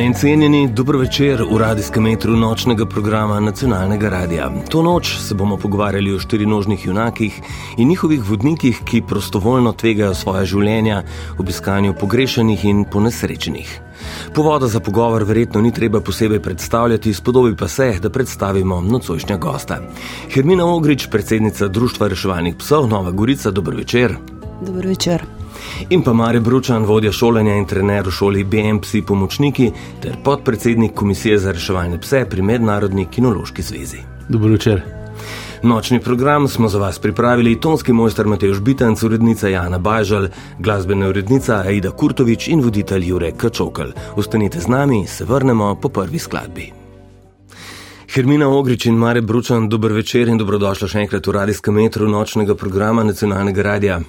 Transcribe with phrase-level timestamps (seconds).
[0.00, 4.50] Spoštovani in cenjeni, dobro večer v radijskem metru nočnega programa nacionalnega radia.
[4.70, 7.40] To noč se bomo pogovarjali o štirinožnih junakih
[7.76, 11.02] in njihovih vodnikih, ki prostovoljno tvegajo svoje življenja
[11.38, 13.80] v iskanju pogrešenih in ponesrečenih.
[14.34, 19.82] Povoda za pogovor verjetno ni treba posebej predstavljati, spodobi pa se, da predstavimo nocojšnja gosta.
[20.32, 24.16] Hermina Ogrič, predsednica Društva reševalnih psov Nova Gorica, dobro večer.
[24.64, 25.40] Dobro večer
[25.88, 29.70] in pa Mare Bručan, vodja šolanja in trener v šoli BMPC Pomočniki
[30.02, 33.98] ter podpredsednik Komisije za reševanje pse pri Mednarodni kinološki zvezi.
[34.28, 34.82] Dobro večer.
[35.62, 41.62] Nočni program smo za vas pripravili tonski mojster Matej Žbitanc, urednica Jana Bajžal, glasbena urednica
[41.66, 43.92] Aida Kurtovič in voditelj Jurek Kačokal.
[44.16, 46.72] Ostanite z nami, se vrnemo po prvi skladbi.
[48.14, 52.54] Hermina Ogrič in Mare Bručan, dober večer in dobrodošla še enkrat v radijskem metru nočnega
[52.54, 54.00] programa nacionalnega radia.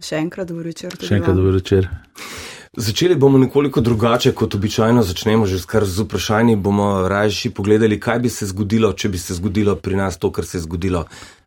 [0.00, 0.96] Še enkrat dobro večer.
[1.00, 1.88] Še enkrat dobro večer.
[2.76, 6.56] Začeli bomo nekoliko drugače, kot običajno začnemo, že skar z vprašanji.
[6.56, 10.44] Bomo raje pogledali, kaj bi se zgodilo, če bi se zgodilo pri nas to, kar
[10.44, 11.04] se je zgodilo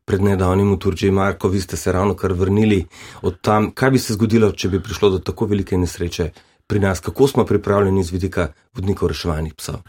[0.08, 1.12] pred nedavnim v Turčiji.
[1.12, 2.86] Marko, vi ste se ravno kar vrnili
[3.22, 3.72] od tam.
[3.72, 6.32] Kaj bi se zgodilo, če bi prišlo do tako velike nesreče
[6.68, 7.04] pri nas?
[7.04, 9.84] Kako smo pripravljeni z vidika vodnikov reševalnih psov?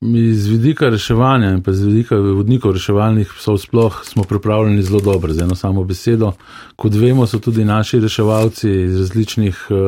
[0.00, 5.32] Z vidika reševanja in pa z vidika vodnikov reševalnih psov sploh smo pripravljeni zelo dobro,
[5.32, 6.32] z eno samo besedo.
[6.76, 9.78] Kot vemo, so tudi naši reševalci iz različnih uh,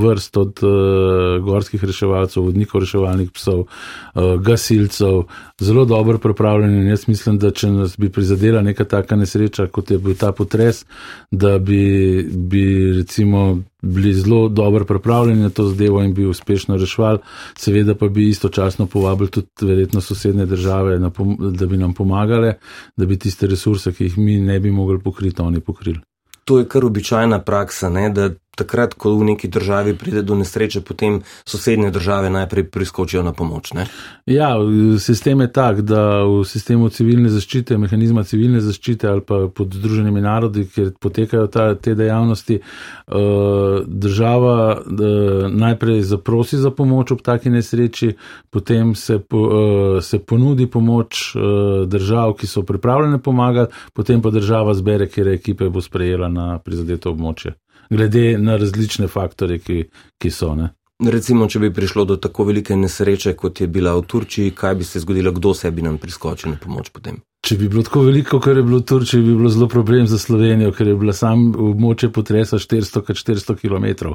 [0.00, 5.22] vrst, od uh, gorskih reševalcev, vodnikov reševalnih psov, uh, gasilcev,
[5.60, 6.80] zelo dobro pripravljeni.
[6.80, 10.32] In jaz mislim, da če nas bi prizadela neka taka nesreča, kot je bil ta
[10.32, 10.86] potres,
[11.30, 17.18] da bi, bi recimo bili zelo dobro pripravljeni na to zadevo in bi uspešno reševali,
[17.58, 20.98] seveda pa bi istočasno povabili tudi verjetno sosedne države,
[21.50, 22.54] da bi nam pomagale,
[22.96, 26.00] da bi tiste resurse, ki jih mi ne bi mogli pokriti, oni pokrili.
[26.44, 28.10] To je kar običajna praksa, ne?
[28.10, 33.32] da takrat, ko v neki državi pride do nesreče, potem sosednje države najprej priskočijo na
[33.32, 33.72] pomoč.
[33.76, 33.86] Ne?
[34.26, 34.54] Ja,
[34.98, 40.24] sistem je tak, da v sistemu civilne zaščite, mehanizma civilne zaščite ali pa pod Združenimi
[40.24, 43.12] narodi, kjer potekajo ta, te dejavnosti, eh,
[43.86, 48.14] država eh, najprej zaprosi za pomoč ob taki nesreči,
[48.50, 51.36] potem se, eh, se ponudi pomoč
[51.86, 57.10] držav, ki so pripravljene pomagati, potem pa država zbere, kjer ekipe bo sprejela na prizadeto
[57.12, 57.54] območje
[57.90, 59.84] glede na različne faktore, ki,
[60.18, 60.54] ki so.
[60.54, 60.70] Ne.
[60.96, 64.84] Recimo, če bi prišlo do tako velike nesreče, kot je bila v Turčiji, kaj bi
[64.84, 67.18] se zgodilo, kdo se bi nam priskočil na pomoč potem?
[67.44, 70.16] Če bi bilo tako veliko, kar je bilo v Turčiji, bi bilo zelo problem za
[70.18, 74.14] Slovenijo, ker je bila sam območje potresa 400-400 km.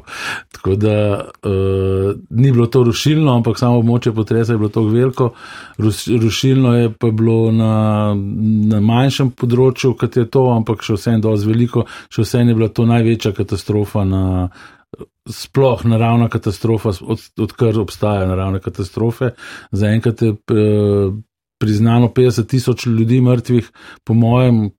[0.58, 5.30] Tako da uh, ni bilo to rušilno, ampak samo območje potresa je bilo tako veliko.
[5.78, 7.72] Rušilno je pa bilo na,
[8.74, 12.74] na manjšem področju, kot je to, ampak še vsem dosti veliko, še vsem je bila
[12.74, 14.22] to največja katastrofa na.
[15.30, 16.92] Sploh naravna katastrofa,
[17.38, 19.30] odkar od obstajajo naravne katastrofe.
[19.72, 21.14] Zaenkrat je uh,
[21.60, 23.70] priznano 50 tisoč ljudi mrtvih,
[24.04, 24.70] po mojem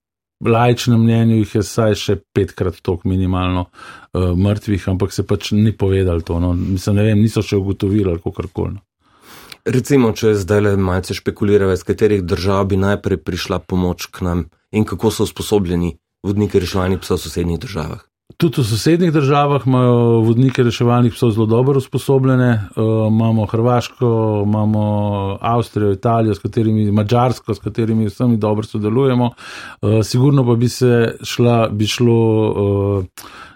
[0.44, 5.72] lajčnem mnenju jih je saj še petkrat toliko minimalno uh, mrtvih, ampak se pač ni
[5.72, 6.40] povedal to.
[6.40, 6.52] No.
[6.52, 8.76] Mislim, ne vem, niso še ugotovili kako karkoli.
[8.76, 8.84] No.
[9.64, 14.48] Recimo, če zdaj le malce špekulirajo, iz katerih držav bi najprej prišla pomoč k nam
[14.76, 15.94] in kako so usposobljeni
[16.24, 18.02] vodniki reševanja psa v sosednjih državah.
[18.36, 22.50] Tudi v sosednjih državah imajo vodnike reševalnih psov zelo dobro usposobljene.
[22.76, 24.82] Uh, imamo Hrvaško, imamo
[25.40, 29.30] Avstrijo, Italijo, s katerimi, Mačarsko, s katerimi vsemi dobro sodelujemo.
[29.82, 32.50] Uh, sigurno pa bi se šla, bi šlo.
[32.50, 33.04] Uh,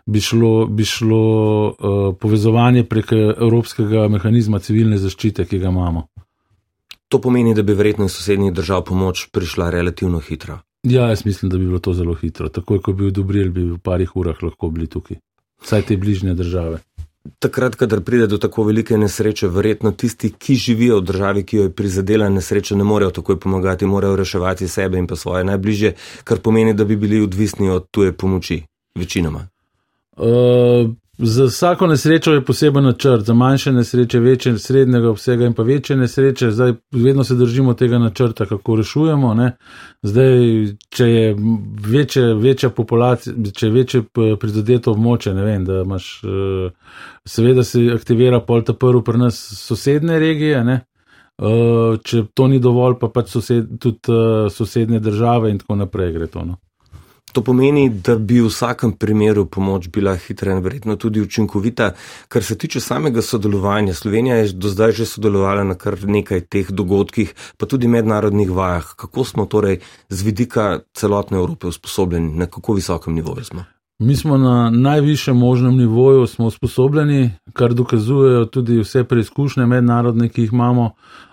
[0.09, 6.07] Bi šlo, bi šlo uh, povezovanje prek Evropskega mehanizma civilne zaščite, ki ga imamo.
[7.13, 10.59] To pomeni, da bi verjetno iz sosednjih držav pomoč prišla relativno hitro.
[10.83, 12.49] Ja, jaz mislim, da bi bilo to zelo hitro.
[12.49, 15.19] Takoj, ko bi odobrili, bi v parih urah lahko bili tukaj.
[15.63, 16.79] Vsaj te bližnje države.
[17.39, 21.63] takrat, kadar pride do tako velike nesreče, verjetno tisti, ki živijo v državi, ki jo
[21.63, 25.95] je prizadela nesreča, ne morejo takoj pomagati, morajo reševati sebe in pa svoje najbližje,
[26.25, 28.63] kar pomeni, da bi bili odvisni od tuje pomoči,
[28.95, 29.49] večinoma.
[30.17, 35.63] Uh, Za vsako nesrečo je poseben načrt, za manjše nesreče, večje, srednjega obsega in pa
[35.63, 36.51] večje nesreče.
[36.51, 39.35] Zdaj, vedno se držimo tega načrta, kako rešujemo.
[39.35, 39.57] Ne?
[40.03, 40.39] Zdaj,
[40.95, 41.37] če je
[41.87, 44.03] večje, večja populacija, če je večje
[44.41, 46.71] prizadeto območje, ne vem, da imaš, eh,
[47.27, 50.81] seveda se aktivira pol ta prvi pri nas sosedne regije, ne?
[51.43, 56.13] Eh, če to ni dovolj, pa pač sosed, tudi eh, sosednje države in tako naprej
[56.13, 56.45] gre to.
[56.45, 56.57] No?
[57.33, 61.91] To pomeni, da bi v vsakem primeru pomoč bila hitra in verjetno tudi učinkovita.
[62.29, 66.71] Kar se tiče samega sodelovanja, Slovenija je do zdaj že sodelovala na kar nekaj teh
[66.71, 68.95] dogodkih, pa tudi mednarodnih vajah.
[68.97, 73.65] Kako smo torej z vidika celotne Evrope usposobljeni, na kako visokem nivoju smo?
[73.99, 80.53] Mi smo na najvišjem možnem nivoju usposobljeni, kar dokazujejo tudi vse preizkušnje mednarodne, ki jih
[80.53, 80.85] imamo.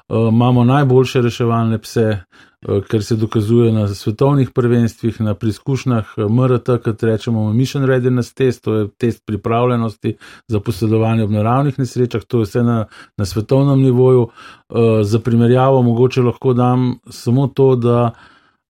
[0.09, 2.17] Uh, imamo najboljše reševalne pse,
[2.67, 8.33] uh, ker se dokazuje na svetovnih prvenstvih, na preizkušnjah eh, MRT, kot rečemo, Mission Readiness
[8.33, 10.15] test, to je test pripravljenosti
[10.47, 12.85] za posledovanje ob naravnih nesrečah, to je vse na,
[13.17, 14.29] na svetovnem nivoju.
[14.69, 18.11] Uh, za primerjavo mogoče lahko dam samo to, da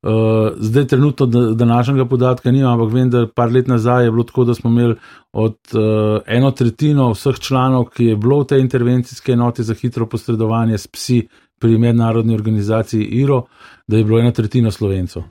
[0.04, 0.12] uh,
[0.58, 4.54] zdaj trenutno današnjega podatka nimam, ampak vem, da par let nazaj je bilo tako, da
[4.54, 4.96] smo imeli
[5.34, 10.06] od uh, eno tretjino vseh članov, ki je bilo v tej intervencijski enoti za hitro
[10.06, 11.28] posredovanje s psi
[11.60, 13.46] pri mednarodni organizaciji IRO,
[13.88, 15.24] da je bilo ena tretjina slovencov.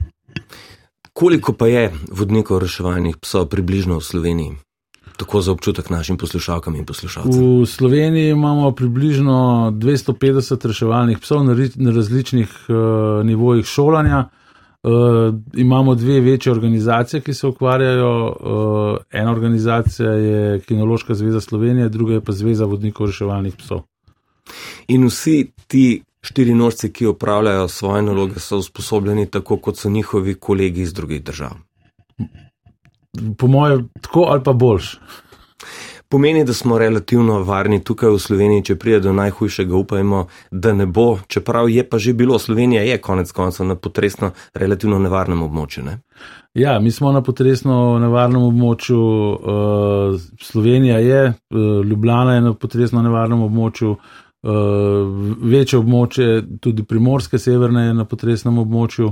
[1.13, 4.51] Koliko pa je vodnikov reševalnih psov približno v Sloveniji?
[5.17, 7.61] Tako za občutek našim poslušalkam in poslušalcem.
[7.61, 11.45] V Sloveniji imamo približno 250 reševalnih psov
[11.75, 14.25] na različnih uh, nivojih šolanja.
[14.83, 14.91] Uh,
[15.53, 18.11] imamo dve večje organizacije, ki se ukvarjajo.
[18.27, 23.81] Uh, ena organizacija je Kinološka zveza Slovenije, druga je pa Zveza vodnikov reševalnih psov.
[24.87, 30.33] In vsi ti štiri nožci, ki opravljajo svoje naloge, so usposobljeni tako, kot so njihovi
[30.33, 31.53] kolegi iz drugih držav.
[33.37, 34.97] Po mojem, tako ali pa boljš
[36.09, 40.85] pomeni, da smo relativno varni tukaj v Sloveniji, če pride do najhujšega, upajmo, da ne
[40.85, 45.83] bo, čeprav je pa že bilo, Slovenija je konec koncev na potresno relativno nevarnem območju.
[45.83, 45.97] Ne?
[46.53, 53.01] Ja, mi smo na potresno nevarnem območju, uh, Slovenija je, uh, Ljubljana je na potresno
[53.03, 59.07] nevarnem območju, uh, večje območje, tudi primorske severne je na potresnem območju.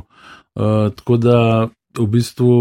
[0.53, 1.37] Uh, tako da
[1.97, 2.53] v bistvu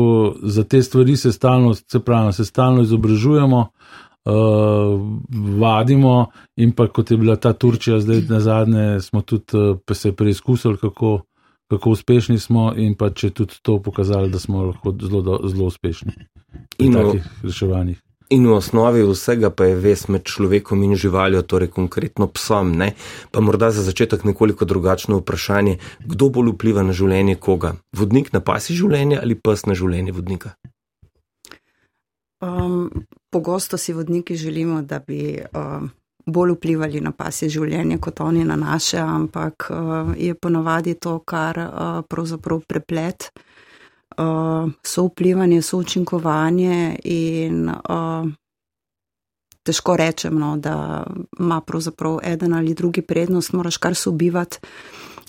[0.42, 3.66] za te stvari se stalno, se pravi, se stalno izobražujemo.
[4.24, 5.00] Uh,
[5.58, 6.26] vadimo,
[6.56, 10.76] in pa kot je bila ta Turčija, zdaj na zadnje, smo tudi uh, se preizkusili,
[10.76, 11.20] kako,
[11.70, 16.14] kako uspešni smo, in pa če tudi to pokazali, da smo lahko zelo, zelo uspešni
[16.78, 17.98] in v takih reševanjih.
[18.32, 22.73] In v osnovi vsega pa je ves med človekom in živaljo, torej konkretno psom.
[22.73, 22.94] Ne?
[23.29, 27.75] Pa morda za začetek nekoliko drugačno vprašanje, kdo bolj vpliva na življenje koga?
[27.93, 30.55] Vodnik na pasi življenja ali pes na življenje vodnika?
[32.40, 35.93] Um, pogosto si vodniki želimo, da bi um,
[36.25, 41.61] bolj vplivali na pasje življenje kot oni na naše, ampak uh, je ponavadi to, kar
[41.61, 43.51] uh, pravzaprav preplet, uh,
[44.82, 48.29] so vplivanje, so učinkovanje in uh,
[49.62, 51.05] težko rečem, no, da
[51.38, 54.59] ima pravzaprav eden ali drugi prednost, moraš kar sobivati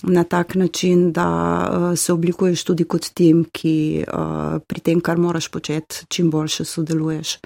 [0.02, 1.28] na tak način, da
[1.70, 6.64] uh, se oblikuješ tudi kot tim, ki uh, pri tem, kar moraš početi, čim boljše
[6.64, 7.38] sodeluješ.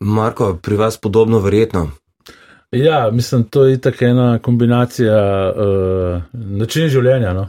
[0.00, 1.90] Marko, pri vas podobno verjetno.
[2.72, 7.32] Ja, mislim, to je tako ena kombinacija uh, načina življenja.
[7.32, 7.48] No?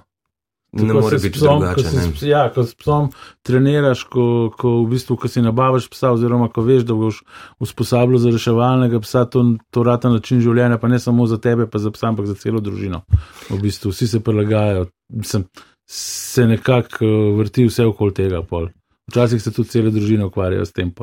[0.73, 1.83] Tako ne more biti psom, drugače.
[1.83, 3.11] Ko si, ja, ko s psom
[3.45, 4.25] treniraš, ko,
[4.57, 7.21] ko v bistvu, ko si nabavaš psa, oziroma ko veš, da boš
[7.61, 11.81] usposabljal za reševalnega psa, to, to rata način življenja, pa ne samo za tebe, pa
[11.83, 13.03] za psa, ampak za celo družino.
[13.51, 15.43] V bistvu vsi se prilagajajo, Mislim,
[15.89, 18.41] se nekako uh, vrti vse okoli tega.
[18.41, 18.67] Pol.
[19.11, 20.93] Včasih se tudi cele družine ukvarjajo s tem,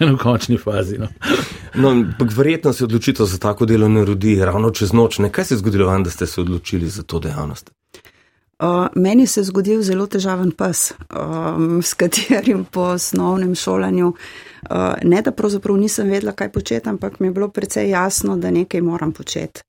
[0.00, 0.98] na končni fazi.
[0.98, 1.08] No.
[1.74, 1.94] No,
[2.36, 5.18] verjetno se odločitev za tako delo ne rodi ravno čez noč.
[5.18, 5.30] Ne?
[5.32, 7.70] Kaj se je zgodilo vam, da ste se odločili za to dejavnost?
[8.58, 14.94] Uh, meni se je zgodil zelo težaven pes, um, s katerim po osnovnem šolanju, uh,
[15.02, 18.82] ne da pravzaprav nisem vedela, kaj početi, ampak mi je bilo precej jasno, da nekaj
[18.82, 19.62] moram početi.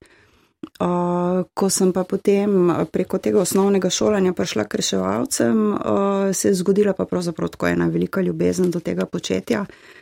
[0.80, 6.54] Uh, ko sem pa potem preko tega osnovnega šolanja prišla k reševalcem, uh, se je
[6.54, 9.60] zgodila pa pravzaprav tako ena velika ljubezen do tega početja.
[9.60, 9.99] Uh,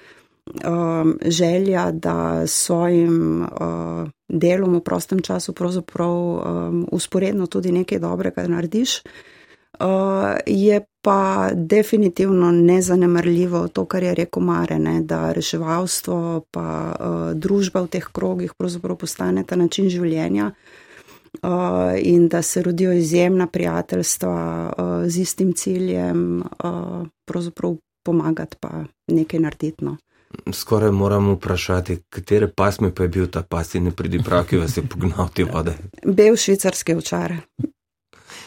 [0.64, 7.99] um, želja, da s svojim uh, delom v prostem času pravzaprav um, usporedno tudi nekaj
[7.99, 9.02] dobrega narediš.
[9.81, 9.87] Uh,
[10.47, 17.87] je pa definitivno nezanemrljivo to, kar je rekel Marene, da reševalstvo pa uh, družba v
[17.87, 24.35] teh krogih pravzaprav postane ta način življenja uh, in da se rodijo izjemna prijateljstva
[24.67, 29.85] uh, z istim ciljem, uh, pravzaprav pomagati pa nekaj narediti.
[29.85, 29.97] No.
[30.52, 34.61] Skoraj moram vprašati, katere pasme pa je bil ta pas in ne pridi prav, ki
[34.61, 35.73] vas je pognal te vode.
[36.04, 37.35] Bel švicarski očar.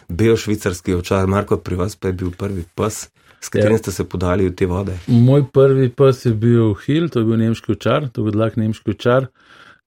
[0.07, 3.07] Bel švicarski očar, Marko, pri vas pa je bil prvi pas,
[3.41, 3.81] s katerim ja.
[3.81, 4.97] ste se podali v te vode.
[5.07, 8.57] Moj prvi pas je bil Hill, to je bil nemški očar, to je bil lak
[8.61, 9.31] nemški očar.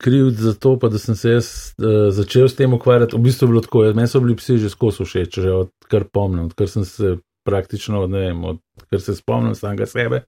[0.03, 1.47] Kriv za to, pa da sem se jaz
[1.79, 4.73] uh, začel s tem ukvarjati, v bistvu je bilo tako, meni so bili psi že
[4.73, 9.87] skozi všeč, že odkar pomnim, odkar sem se praktično, ne vem, odkar se spomnim samega
[9.87, 10.25] sebe.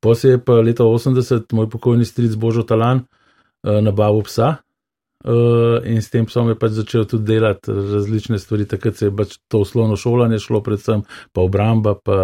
[0.00, 4.56] Poslije je pa leta 80 moj pokojni stric Božo Talan uh, nabavil psa
[5.24, 8.68] uh, in s tem psom je pač začel tudi delati različne stvari.
[8.68, 12.18] Takrat se je pač to oslovno šolanje šlo, predvsem pa obramba, pa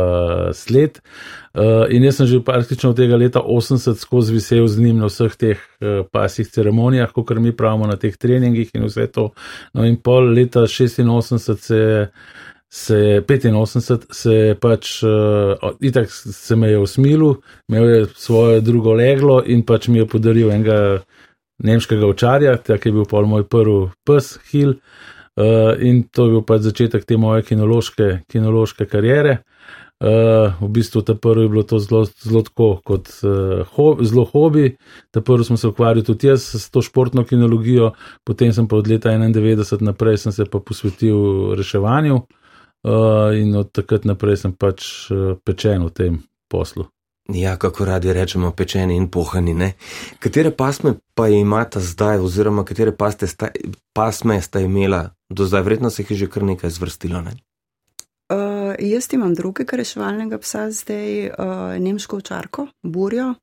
[0.56, 1.00] sled.
[1.54, 5.10] Uh, in jaz sem že praktično od tega leta 80 skozi visel z njim na
[5.10, 9.30] vseh teh uh, pasih ceremonijah, kot mi pravimo na teh treningih in vse to.
[9.74, 12.06] No in pol leta 86 se je
[12.72, 17.34] se je 85, se je pač, uh, itak se me je usmilil,
[17.68, 21.02] imel je svoje drugo leglo in pač mi je podaril enega
[21.58, 26.46] nemškega očarja, tak je bil pol moj prvi pes, Hill, uh, in to je bil
[26.46, 29.40] pač začetek te moje kinološke, kinološke karijere.
[30.00, 34.24] Uh, v bistvu ta prvi je bilo to zelo, zelo tako kot uh, ho, zelo
[34.30, 34.76] hobi.
[35.10, 37.90] Ta prvi sem se ukvarjal tudi jaz s to športno kinologijo,
[38.24, 42.14] potem sem pa od leta 91 naprej se pa posvetil reševanju.
[42.14, 42.38] Uh,
[43.36, 46.88] in od takrat naprej sem pač uh, pečen v tem poslu.
[47.30, 49.54] Ja, kako radi rečemo, pečeni in pohani.
[49.54, 49.72] Ne?
[50.18, 52.92] Katere pasme pa imate zdaj, oziroma katere
[53.26, 53.50] sta,
[53.92, 57.20] pasme sta imela do zdaj, vredno se jih je že kar nekaj zvrstilo?
[57.20, 57.36] Ne?
[58.30, 63.34] Uh, jaz imam drugega reševalnega psa, zdaj uh, nemško očarko, burjo.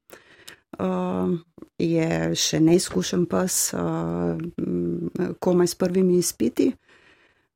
[0.79, 1.37] Uh,
[1.79, 4.35] je še neizkušen pes, uh,
[5.39, 6.73] komaj s prvimi izpiti.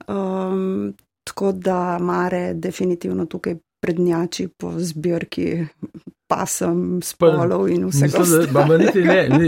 [0.07, 0.93] Um,
[1.23, 5.65] Tako da Mare definitivno tukaj prednjači po zbirki
[6.27, 8.23] pasem, spolov in vsega.
[8.77, 9.03] Niti,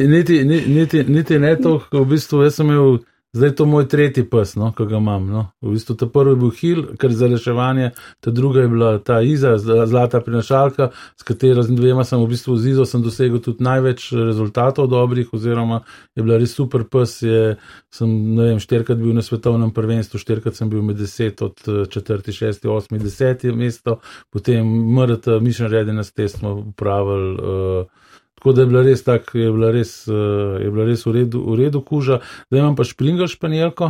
[0.08, 2.98] niti, niti, niti ne to, v bistvu jaz sem imel
[3.33, 5.23] Zdaj je to moj tretji pes, no, ki ga imam.
[5.25, 5.47] No.
[5.61, 7.87] V bistvu ta prvi je bil Hil, ker za reševanje,
[8.21, 12.57] ta druga je bila ta Iza, zlata prinašalka, s katero z dvema sem v bistvu
[12.61, 15.81] z Izo dosegel tudi največ rezultatov dobrih, oziroma
[16.13, 17.15] je bila res super pes.
[17.25, 17.55] Je,
[17.89, 21.57] sem, ne vem, štirikrat bil na svetovnem prvenstvu, štirikrat sem bil med deset, od
[21.89, 23.97] četrti, šesti, osmi, deseti mesto,
[24.29, 24.61] potem
[24.93, 27.33] MRT, Mission Readiness test smo upravili.
[27.33, 28.02] Uh,
[28.43, 30.15] Tako da je bila res tako, je bila res, uh,
[30.59, 32.17] je bila res v, redu, v redu kuža.
[32.51, 33.88] Zdaj imam pa špringal španjelko,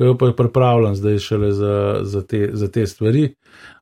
[0.00, 1.74] ki jo pa je pripravljen zdaj šele za,
[2.08, 3.26] za, te, za te stvari.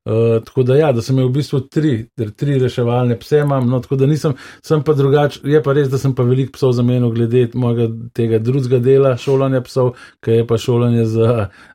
[0.05, 1.93] Uh, tako da ja, da sem imel v bistvu tri,
[2.37, 4.35] tri reševalne pse imam, no tako da nisem,
[4.67, 7.87] sem pa drugač, je pa res, da sem pa velik psov zamenil glede mojega
[8.19, 9.93] tega drugega dela šolanja psov,
[10.27, 11.29] ki je pa šolanje za,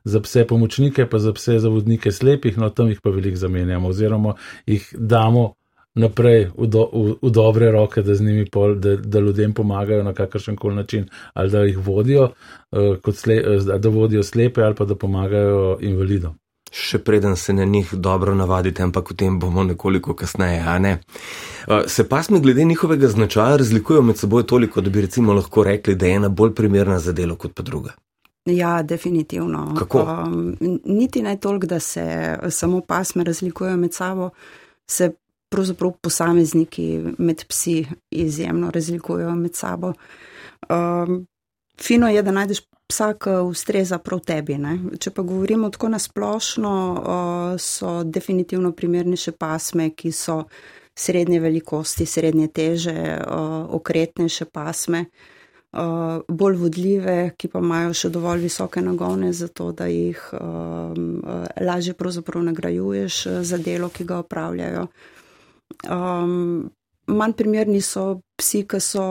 [0.04, 3.88] za pse pomočnike, pa za pse za vodnike slepih, no tam jih pa velik zamenjamo
[3.88, 4.36] oziroma
[4.68, 5.54] jih damo
[5.94, 10.02] naprej v, do, v, v dobre roke, da z njimi pol, da, da ljudem pomagajo
[10.02, 12.30] na kakršen koli način, ali da jih vodijo,
[12.70, 16.36] uh, sle, uh, da vodijo slepe, ali pa da pomagajo invalidom.
[16.70, 20.62] Še preden se na njih dobro navadite, ampak o tem bomo nekoliko kasneje.
[20.78, 21.00] Ne?
[21.66, 25.96] Uh, se pasme glede njihovega značaja razlikujejo med seboj toliko, da bi recimo lahko rekli,
[25.98, 27.96] da je ena bolj primerna za delo kot pa druga.
[28.46, 29.74] Ja, definitivno.
[29.78, 30.02] Kako?
[30.02, 34.30] Um, niti ne toliko, da se samo pasme razlikujejo med sabo,
[34.86, 35.10] se
[35.50, 39.92] pravzaprav posamezniki med psi izjemno razlikujejo med sabo.
[40.68, 41.26] Um,
[41.82, 44.58] fino je, da najdeš psa, ki ustreza prav tebi.
[44.58, 44.76] Ne?
[45.00, 50.44] Če pa govorimo tako nasplošno, uh, so definitivno primernejše pasme, ki so
[50.98, 55.04] srednje velikosti, srednje teže, uh, okretnejše pasme.
[55.70, 61.22] Uh, bolj vodljive, ki pa imajo še dovolj visoke nagone, zato da jih um,
[61.62, 61.94] lažje
[62.34, 64.82] nagrajuješ za delo, ki ga opravljajo.
[64.82, 65.19] Uh,
[65.90, 66.70] Um,
[67.10, 69.04] manj primerni so psi, ki so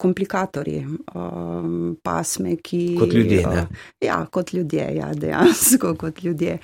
[0.00, 0.82] komplikatorji,
[1.14, 2.82] um, pasme, ki.
[3.00, 3.46] Kot ljudje.
[3.46, 6.58] Uh, ja, kot ljudje, ja, dejansko kot ljudje.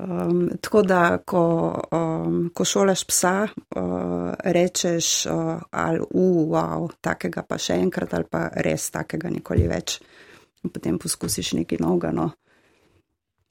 [0.00, 1.42] Um, tako da, ko,
[1.92, 3.34] um, ko šolaš psa,
[3.76, 9.68] uh, rečeš, uh, ali uh, wow, takega pa še enkrat, ali pa res takega nikoli
[9.68, 9.98] več.
[10.72, 12.14] Potem poskusiš nekaj novega.
[12.16, 12.30] No.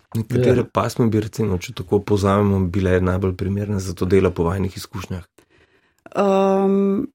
[0.10, 0.66] Katere ja.
[0.74, 5.25] pasme bi, recimo, če tako povzamemo, bile najbolj primerne za to delo po vajnih izkušnjah?
[6.18, 7.12] Um,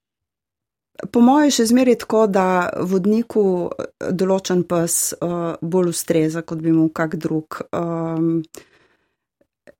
[1.10, 2.44] po mojem, še zmeraj tako, da
[2.86, 3.42] vodniku
[4.14, 7.58] določen pes uh, bolj ustreza, kot bi mu kak drug.
[7.74, 8.44] Um,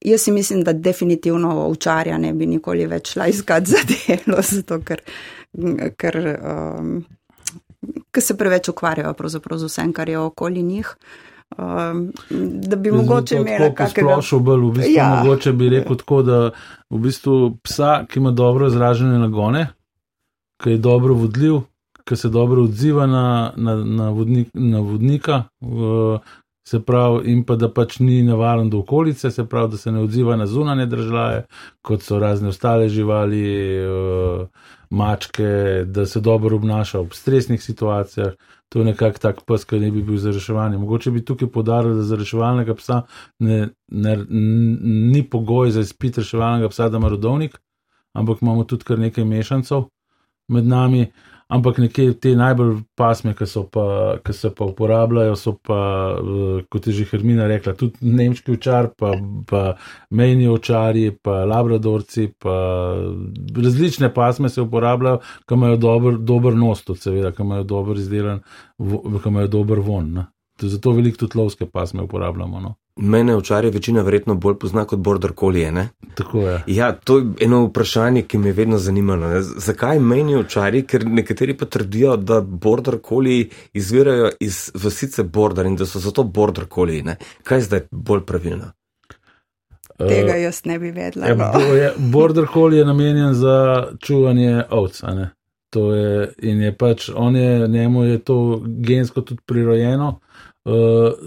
[0.03, 4.81] jaz si mislim, da definitivno ovčarja ne bi nikoli več šla iskati za delo, zato
[4.83, 5.05] ker,
[6.03, 6.99] ker, um,
[8.11, 10.91] ker se preveč ukvarjajo z vsem, kar je okoli njih.
[11.59, 12.13] Um,
[12.69, 14.11] da bi mogoče imeli kakega...
[14.11, 15.09] splošno bolj, v bistvu ja.
[15.23, 16.39] mogoče bi rekel tako, da
[16.91, 19.67] v bistvu psa, ki ima dobro izražene nagone,
[20.63, 21.61] ki je dobro vodljiv,
[22.05, 26.19] ki se dobro odziva na, na, na, vodnik, na vodnika, v,
[26.67, 30.01] se pravi, in pa da pač ni nevaren do okolice, se pravi, da se ne
[30.01, 31.45] odziva na zunanje države,
[31.83, 33.45] kot so razne ostale živali,
[33.87, 34.47] uh,
[34.91, 38.33] mačke, da se dobro obnaša v stresnih situacijah.
[38.69, 40.79] To je nekako tak pes, ki ne bi bil za reševanje.
[40.79, 43.03] Mogoče bi tukaj podaril, da za reševalnega psa
[43.39, 44.17] ne, ne,
[45.13, 47.59] ni pogoj za izpit reševalnega psa, da ima rodovnik,
[48.13, 49.89] ampak imamo tudi kar nekaj mešancov
[50.49, 51.07] med nami.
[51.55, 53.85] Ampak nekje te najbolj pasme, ki, pa,
[54.25, 55.79] ki se pa uporabljajo, so pa,
[56.19, 59.13] eh, kot je že Hermina rekla, tudi nemški očar, pa,
[59.47, 59.63] pa
[60.11, 62.57] mejni očarji, pa labradorci, pa
[63.55, 68.43] različne pasme se uporabljajo, ki imajo dober, dober nos, tudi seveda, ki imajo dober izdelan,
[68.79, 70.11] ki imajo dober von.
[70.19, 70.27] Ne.
[70.61, 72.61] Zato veliko tudi lovske pasme uporabljamo.
[72.61, 72.75] No.
[72.97, 75.89] Mene včarje večina verjetno bolj pozna kot border collie, ne?
[76.15, 76.61] Tako je.
[76.67, 79.29] Ja, to je eno vprašanje, ki me je vedno zanimalo.
[79.29, 79.43] Ne?
[79.43, 85.77] Zakaj meni včarji, ker nekateri pa trdijo, da border collie izvirajo iz vasice border in
[85.77, 87.17] da so zato border collie, ne?
[87.43, 88.71] Kaj je zdaj bolj pravilno?
[89.99, 91.27] Tega jaz ne bi vedela.
[91.27, 91.75] Ja, no.
[91.75, 95.31] je, border collie je namenjen za čuvanje ovc, ne?
[95.71, 100.21] To je, in je pač, on je, njemu je to gensko tudi prirojeno,
[100.65, 100.73] uh,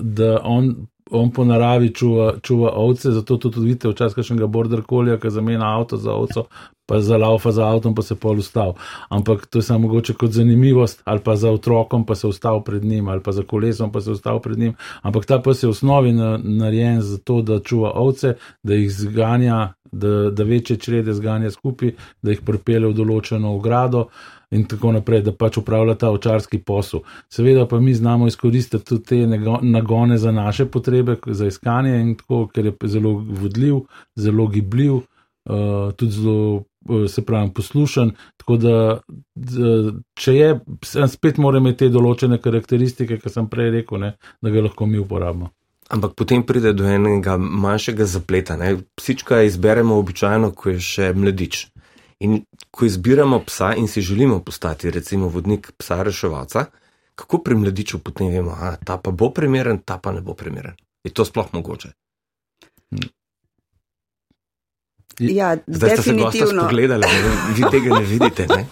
[0.02, 5.20] da on on po naravi čuva, čuva ovce, zato tudi vidite včasih kakšnega border kolja,
[5.20, 6.46] ki zamenja avto za ovco,
[6.88, 8.74] pa za laufa za avtom, pa se pol ustav.
[9.10, 12.86] Ampak to je samo mogoče kot zanimivost, ali pa za otrokom, pa se ustav pred
[12.86, 14.74] njim, ali pa za kolesom, pa se ustav pred njim.
[15.02, 19.74] Ampak ta pes je v osnovi narejen za to, da čuva ovce, da jih zganja,
[19.92, 24.08] da, da večje črede zganja skupaj, da jih pripelje v določeno ogrado
[24.52, 27.04] in tako naprej, da pač upravlja ta očarski posel.
[27.30, 29.18] Seveda pa mi znamo izkoristiti tudi te
[29.62, 33.84] nagone za naše potrebe, za iskanje in tako, ker je zelo vodljiv,
[34.16, 36.64] zelo gibljiv, uh, tudi zelo.
[36.90, 38.12] Eh, se pravi, poslušan.
[38.38, 38.74] Tako da,
[40.16, 40.60] če je,
[41.12, 45.02] spet mora imeti te določene karakteristike, ki sem prej rekel, ne, da ga lahko mi
[45.02, 45.52] uporabimo.
[45.92, 48.58] Ampak potem pride do enega manjšega zapleta.
[48.60, 48.74] Ne.
[49.00, 51.68] Psička izberemo običajno, ko je še mladič.
[52.24, 56.66] In ko izbiramo psa in si želimo postati, recimo, vodnik psa reševalca,
[57.16, 60.76] kako pri mladiču potem vemo, da ta pa bo primeren, ta pa ne bo primeren.
[61.04, 61.90] Je to sploh mogoče?
[65.20, 67.08] Ja, Zdaj ste se gosta pogledali,
[67.56, 68.48] vi tega ne vidite.
[68.48, 68.66] Ne?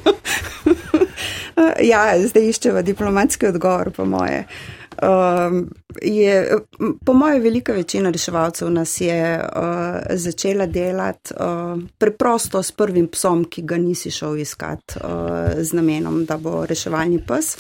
[1.92, 4.46] ja, zdaj iščemo diplomatski odgovor, po moje.
[4.46, 5.70] Uh, Um,
[6.02, 6.58] je,
[7.06, 9.62] po mojem, velika večina reševalcev nas je uh,
[10.10, 15.12] začela delati uh, preprosto s prvim psom, ki ga nisi šel iskat uh,
[15.58, 17.58] z namenom, da bo reševalni pes.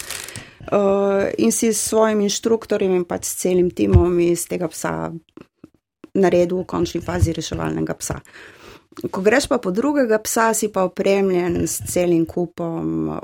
[0.71, 5.11] Uh, in si s svojim inštruktorjem in pač s celim timom iz tega psa
[6.15, 8.21] naredil v končni fazi reševalnega psa.
[8.23, 8.54] Uh,
[9.11, 13.19] Ko greš pa po drugega psa, si pa opremljen s celim kupom uh,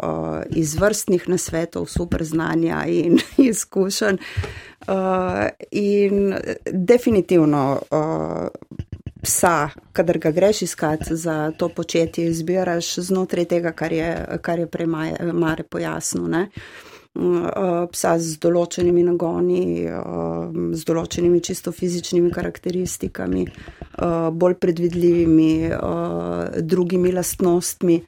[0.49, 3.19] izvrstnih nasvetov, super znanja in
[3.51, 4.17] izkušenj.
[4.87, 8.47] Uh, in definitivno uh,
[9.23, 14.67] psa, kadar ga greš iskat za to početje, izbiraš znotraj tega, kar je, kar je
[14.67, 14.87] prej
[15.33, 16.25] Mare pojasnil.
[16.25, 16.90] Uh, Eh,
[17.91, 19.95] psa z določenimi nagoni, eh,
[20.73, 25.71] z določenimi čisto fizičnimi karakteristikami, eh, bolj predvidljivimi
[26.61, 28.01] drugimi lastnostmi.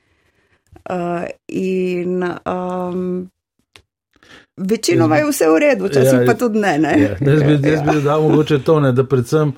[1.47, 2.23] In
[4.57, 6.77] večinoma je vse v redu, včasih ja, pa tudi ne.
[6.77, 6.93] ne?
[6.99, 9.53] Ja, jaz bi, jaz bi dal mogoče to, ne, da predvsem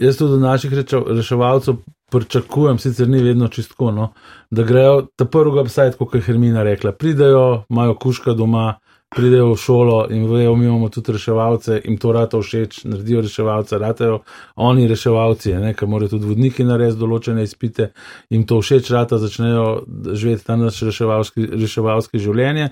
[0.00, 0.72] jaz tudi od naših
[1.16, 1.76] reševalcev
[2.10, 4.12] pričakujem, sicer ni vedno čistko, no,
[4.50, 8.74] da grejo ta prvega psa, kot je Hermina rekla, pridejo, imajo kuška doma,
[9.16, 13.78] pridejo v šolo in vejo, mi imamo tudi reševalce, jim to rata všeč, naredijo reševalce,
[13.78, 14.18] ratajo
[14.56, 17.92] oni reševalci, ker morajo tudi vodniki narediti določene izpite,
[18.30, 19.66] jim to všeč, rata začnejo
[20.12, 22.70] živeti tam naše reševalske življenje.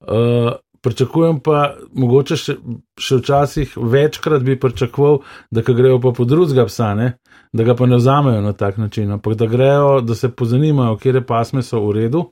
[0.00, 2.54] Uh, Pričakujem pa, mogoče še,
[3.00, 7.06] še včasih večkrat bi pričakoval, da grejo pa po drugega psa, ne?
[7.54, 11.22] Da ga pa ne vzamejo na tak način, ampak da grejo, da se pozanimajo, kje
[11.26, 12.24] pasme so v redu,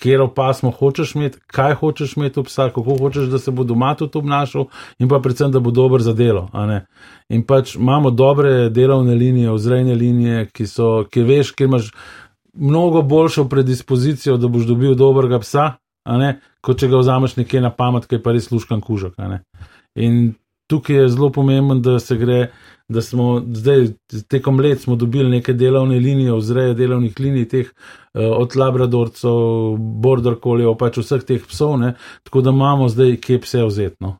[0.00, 3.94] kje pasmo hočeš imeti, kaj hočeš imeti v psa, kako hočeš, da se bo doma
[3.94, 4.64] tudi obnašal
[4.98, 6.48] in pa predvsem, da bo dober za delo.
[7.28, 11.92] In pač imamo dobre delovne linije, vzrejne linije, ki so, ki veš, ker imaš
[12.54, 15.74] mnogo boljšo predispozicijo, da boš dobil dobrega psa
[16.60, 19.14] kot če ga vzameš nekje na pamet, ki je pa res sluškan kužek.
[19.96, 20.34] In
[20.70, 22.50] tukaj je zelo pomemben, da se gre,
[22.90, 23.86] da smo zdaj
[24.28, 30.74] tekom let dobili neke delovne linije, vzreje delovnih linij, teh uh, od labradorcev, border koljev,
[30.78, 31.94] pač vseh teh psov, ne,
[32.26, 34.16] tako da imamo zdaj kje pse vzetno.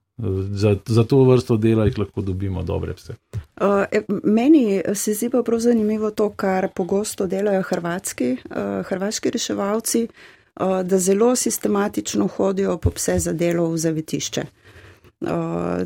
[0.53, 3.15] Za, za to vrsto dela jih lahko dobimo dobre pse.
[3.61, 3.85] Uh,
[4.25, 10.83] meni se zdi pa prav zanimivo to, kar pogosto delajo hrvatski, uh, hrvaški reševalci, uh,
[10.85, 14.41] da zelo sistematično hodijo po pse za delo v zavetišče.
[14.41, 14.60] Uh,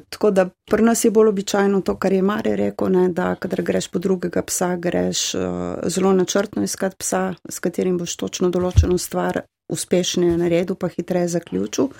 [0.08, 3.62] tako da pri nas je bolj običajno to, kar je Mare rekel, ne, da kadar
[3.62, 5.42] greš po drugega psa, greš uh,
[5.86, 9.40] zelo načrtno iskat psa, s katerim boš točno določeno stvar
[9.72, 11.90] uspešneje naredil, pa hitreje zaključil.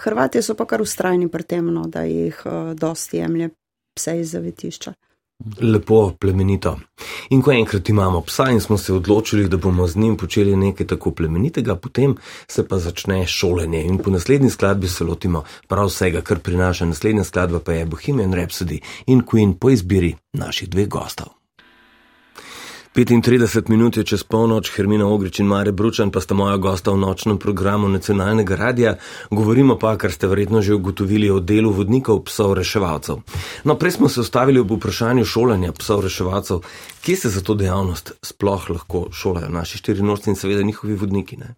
[0.00, 3.50] Hrvatje so pa kar ustrajni pri tem, no, da jih uh, dosti jemlje
[3.98, 4.94] pse iz zavetišča.
[5.60, 6.78] Lepo, plemenito.
[7.30, 10.86] In ko enkrat imamo psa in smo se odločili, da bomo z njim počeli nekaj
[10.86, 12.16] tako plemenitega, potem
[12.48, 17.24] se pa začne šolanje in po naslednji skladbi se lotimo prav vsega, kar prinaša naslednja
[17.24, 21.39] skladba, pa je Bohemian Rhapsody in Queen po izbiri naših dveh gostov.
[23.04, 26.98] 35 minut je čez polnoč, Hermina Ogrič in Mare Bručan pa sta moja gosta v
[27.00, 28.96] nočnem programu nacionalnega radia,
[29.30, 33.22] govorimo pa, kar ste verjetno že ugotovili, o delu vodnikov psov reševalcev.
[33.64, 36.60] No, prej smo se ustavili ob vprašanju šolanja psov reševalcev,
[37.02, 41.36] kje se za to dejavnost sploh lahko šolajo naši štiri nočci in seveda njihovi vodniki.
[41.36, 41.54] Ne?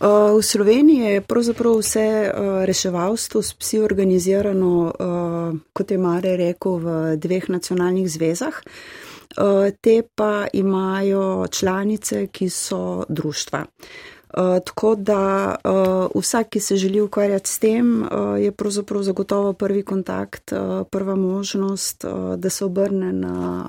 [0.00, 2.32] V Sloveniji je pravzaprav vse
[2.66, 4.92] reševalstvo s psi organizirano,
[5.72, 8.58] kot je Mare rekel, v dveh nacionalnih zvezah.
[9.36, 13.64] Eh, te pa imajo članice, ki so društva.
[14.36, 18.04] Uh, tako da uh, vsak, ki se želi ukvarjati s tem,
[18.38, 20.52] je pravzaprav zagotovo prvi kontakt,
[20.90, 22.04] prva možnost,
[22.36, 23.66] da se obrne na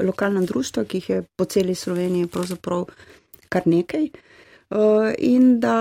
[0.00, 2.84] lokalna društva, ki jih je po celi Sloveniji pravzaprav
[3.48, 4.08] kar nekaj
[5.18, 5.76] in da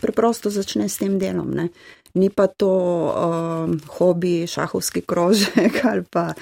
[0.00, 1.50] preprosto začne s tem delom.
[1.50, 1.68] Ne.
[2.14, 2.72] Ni pa to
[3.12, 6.34] uh, hobi, šahovski krožek ali pa uh,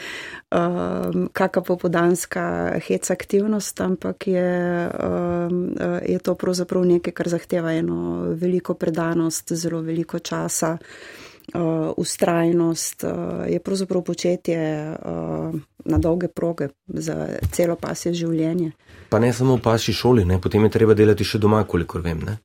[0.54, 8.22] um, kakšna popodanska hec aktivnost, ampak je, um, je to pravzaprav nekaj, kar zahteva eno
[8.34, 14.62] veliko predanost, zelo veliko časa, uh, ustrajnost, uh, je pravzaprav početje
[14.94, 18.72] uh, na dolge proge za celo pasje življenje.
[19.08, 20.40] Pa ne samo v pasji šoli, ne?
[20.42, 22.22] potem je treba delati še doma, kolikor vem.
[22.24, 22.38] Ne?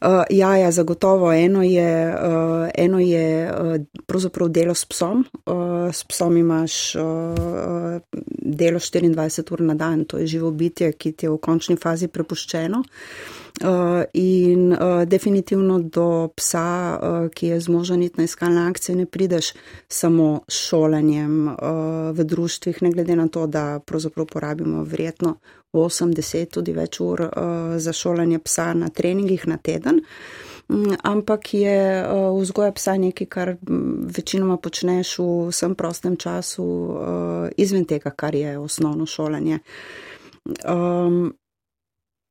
[0.00, 1.32] Uh, ja, ja, zagotovo.
[1.32, 5.24] Eno je, uh, eno je uh, delo s psom.
[5.44, 11.12] Uh, s psom imaš uh, delo 24 ur na dan, to je živo bitje, ki
[11.12, 12.80] ti je v končni fazi prepuščeno.
[12.80, 13.35] Uh,
[14.12, 19.52] in uh, definitivno do psa, uh, ki je zmožen iti na iskalne akcije, ne prideš
[19.88, 21.56] samo s šolanjem
[22.12, 25.38] v društvih, ne glede na to, da pravzaprav porabimo verjetno
[25.72, 27.20] 8-10, tudi več ur
[27.76, 30.00] za šolanje psa na treningih na teden.
[30.68, 32.04] Um, ampak je
[32.40, 36.66] vzgoja psa nekaj, kar um, večinoma počneš v vsem prostem času,
[37.56, 39.58] izven tega, kar je osnovno šolanje.
[40.64, 41.36] Um,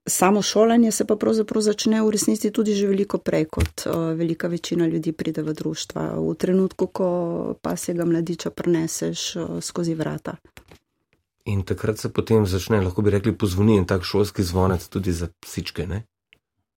[0.06, 4.48] samo šolanje se pa pravzaprav začne v resnici tudi že veliko prej, kot uh, velika
[4.48, 6.20] večina ljudi pride v društva.
[6.20, 10.36] V trenutku, ko pasjega mladiča preneseš uh, skozi vrata.
[11.46, 15.28] In takrat se potem začne, lahko bi rekli, pozvoni in tak šolski zvonec tudi za
[15.42, 15.88] psičke.
[15.88, 16.04] Ne?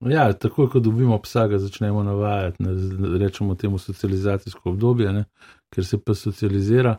[0.00, 2.74] Ja, tako kot dobimo psa, ga začnemo navajati, ne,
[3.18, 5.24] rečemo temu socializacijsko obdobje, ne,
[5.74, 6.98] ker se pa socializira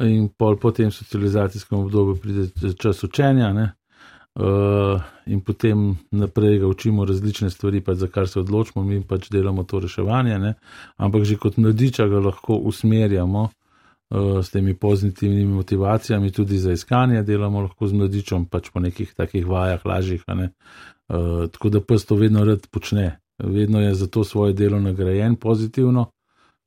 [0.00, 3.72] in pol po tem socializacijskem obdobju pride čas učenja ne,
[4.34, 9.30] uh, in potem naprej ga učimo različne stvari, pa za kar se odločimo, mi pač
[9.30, 10.54] delamo to reševanje, ne,
[10.96, 17.22] ampak že kot mladiča ga lahko usmerjamo uh, s temi pozitivnimi motivacijami, tudi za iskanje,
[17.22, 20.24] delamo lahko z mladičom, pač po nekih takih vajah, lažjih.
[20.28, 25.36] Uh, tako da pes to vedno rad počne, vedno je za to svoje delo nagrajen
[25.36, 26.10] pozitivno,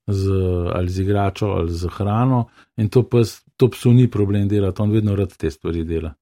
[0.08, 0.32] z,
[0.73, 4.91] ali z igračo, ali z hrano, in to, pes, to psu ni problem delati, on
[4.91, 6.13] vedno rad te stvari dela.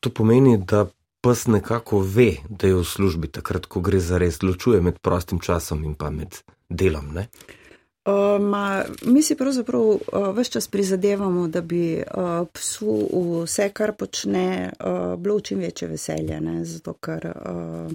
[0.00, 0.86] To pomeni, da
[1.20, 5.40] pes nekako ve, da je v službi, takrat, ko gre za res, ločuje med prostim
[5.42, 7.14] časom in pa med delom.
[7.14, 7.28] Ne?
[8.40, 12.92] Ma, mi si pravzaprav uh, vse čas prizadevamo, da bi uh, psu
[13.42, 16.60] vse, kar počne, uh, bilo čim večje veselje, ne?
[16.64, 17.90] zato ker uh,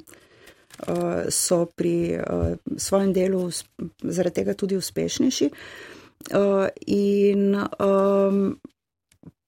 [0.88, 3.46] uh, so pri uh, svojem delu
[4.04, 5.50] zaradi tega tudi uspešnejši.
[6.36, 8.60] Uh, in um,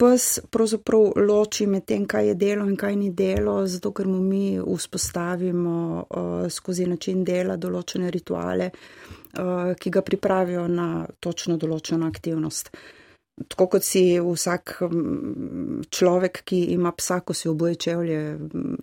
[0.04, 4.20] pes pravzaprav loči med tem, kaj je delo in kaj ni delo, zato ker mu
[4.22, 8.72] mi vzpostavimo uh, skozi način dela določene rituale.
[9.34, 12.70] Uh, ki ga pripravijo na točno določeno aktivnost.
[13.48, 14.76] tako kot si vsak
[15.90, 18.20] človek, ki ima psa, ko si oboje čevlje,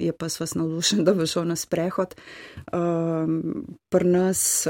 [0.03, 2.17] je pa vas navdušen, da bo šel na sprehod.
[3.91, 4.67] Pri nas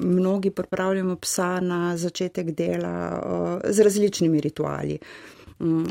[0.00, 4.98] mnogi pripravljamo psa na začetek dela z različnimi rituali.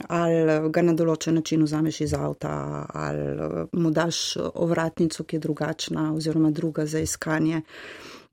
[0.07, 6.13] Ali ga na določen način vzameš iz avta, ali mu daš ovratnico, ki je drugačna,
[6.15, 7.61] oziroma druga za iskanje.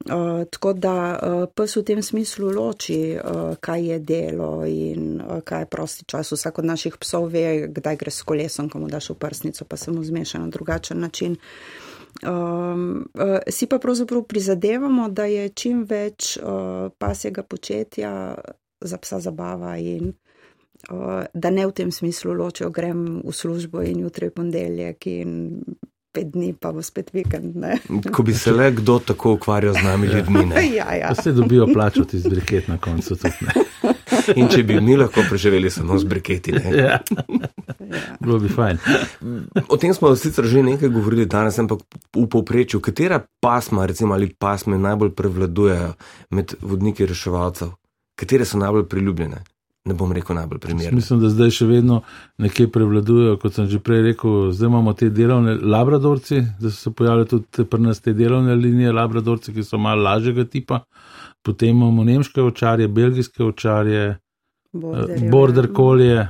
[0.06, 5.40] Uh, tako da uh, pes v tem smislu loči, uh, kaj je delo in uh,
[5.44, 6.32] kaj je prosti čas.
[6.32, 9.76] Vsak od naših psov ve, kdaj gre s kolesom, ko mu daš v prsnico, pa
[9.76, 11.36] se mu zmeša na drugačen način.
[12.22, 18.12] Um, uh, si pa pravzaprav prizadevamo, da je čim več uh, pasjega početja
[18.80, 20.12] za psa zabava in
[21.34, 25.62] da ne v tem smislu ločijo, grem v službo in jutri je ponedeljek in
[26.16, 27.56] pet dni, pa bo spet vikend.
[27.60, 27.76] Ne?
[28.14, 30.48] Ko bi se le kdo tako ukvarjal z nami ljudmi.
[30.78, 31.14] ja, ja.
[31.14, 33.16] Se dobijo plačati z briket na koncu.
[33.16, 33.34] Tudi,
[34.40, 36.54] In če bi mi lahko preživeli samo z briketi.
[36.74, 36.98] Ja.
[38.20, 38.78] Bilo bi fajn.
[39.68, 41.84] O tem smo sicer že nekaj govorili danes, ampak
[42.16, 45.92] v povprečju, katera pasma, recimo ali pasme, najbolj prevladujejo
[46.34, 47.76] med vodniki reševalcev?
[48.18, 49.44] Katere so najbolj priljubljene?
[49.86, 50.94] Ne bom rekel najbolj primeren.
[50.94, 52.00] Mislim, da zdaj še vedno
[52.42, 56.94] nekje prevladujejo, kot sem že prej rekel, zdaj imamo te delovne labradorci, da so se
[56.96, 60.82] pojavili tudi pri nas te delovne linije labradorci, ki so malo lažjega tipa,
[61.46, 64.16] potem imamo nemške očarje, belgijske očarje,
[65.30, 66.26] border kolje,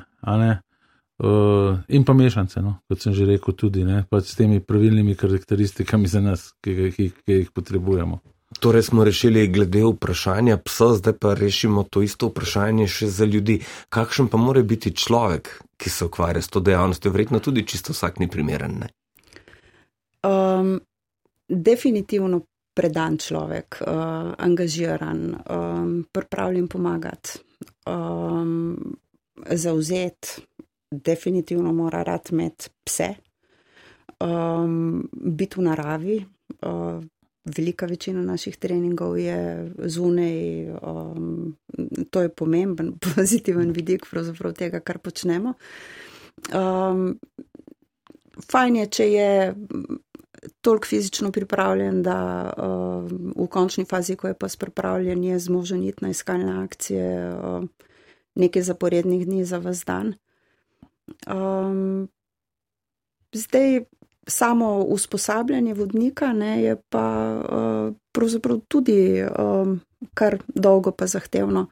[1.17, 6.09] Uh, in pa mešance, no, kot sem že rekel, tudi ne, s temi pravilnimi karakteristikami
[6.13, 8.21] za nas, ki, ki, ki jih potrebujemo.
[8.47, 13.59] Torej smo rešili glede vprašanja psa, zdaj pa rešimo to isto vprašanje še za ljudi.
[13.91, 17.11] Kakšen pa mora biti človek, ki se ukvarja s to dejavnostjo?
[17.11, 18.85] Verjetno tudi čisto vsak ni primeren.
[20.23, 20.79] Um,
[21.49, 22.41] definitivno
[22.77, 27.41] predan človek, uh, angažiran, um, pripravljen pomagati,
[27.91, 28.79] um,
[29.51, 30.39] zauzet,
[30.91, 33.11] definitivno mora rad med pse,
[34.23, 36.23] um, biti v naravi.
[36.63, 37.03] Uh,
[37.47, 41.57] velika večina naših treningov je zunaj, um,
[42.11, 44.07] to je pomemben, pozitiven vidik
[44.57, 45.55] tega, kar počnemo.
[46.55, 47.19] Um,
[48.51, 49.55] fajn je, če je
[50.61, 56.05] toliko fizično pripravljen, da um, v končni fazi, ko je pa spravljen, je zmožen iti
[56.05, 57.69] na iskalne akcije um,
[58.35, 60.15] nekaj zaporednih dni za vas dan.
[61.27, 62.09] Um,
[63.33, 63.85] zdaj,
[64.27, 69.81] samo usposabljanje vodnika ne, je pa uh, pravzaprav tudi um,
[70.15, 71.67] kar dolgo pa zahtevno.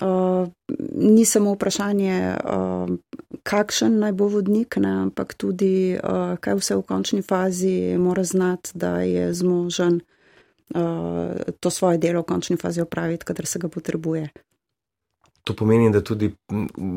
[0.00, 0.48] Uh,
[0.96, 2.96] ni samo vprašanje, uh,
[3.42, 8.70] kakšen naj bo vodnik, ne, ampak tudi, uh, kaj vse v končni fazi mora znati,
[8.74, 10.00] da je zmožen
[10.74, 14.28] uh, to svoje delo v končni fazi opraviti, kadar se ga potrebuje.
[15.46, 16.32] To pomeni, da tudi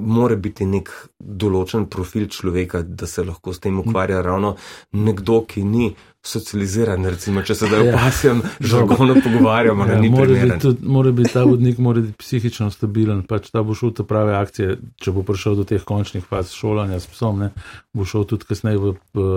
[0.10, 0.90] mora biti nek
[1.22, 4.56] določen profil človeka, da se lahko s tem ukvarja ravno
[4.98, 5.92] nekdo, ki ni
[6.26, 7.06] socializiran.
[7.06, 7.94] Recimo, če se zdaj ja.
[7.94, 12.72] opasjam, žargono pogovarjamo, ja, ni mora biti, tudi, mora biti ta vodnik mora biti psihično
[12.74, 16.52] stabilen, pač ta bo šel te prave akcije, če bo prišel do teh končnih faz
[16.58, 17.54] šolanja s psom, ne,
[17.94, 19.32] bo šel tudi kasneje v, v,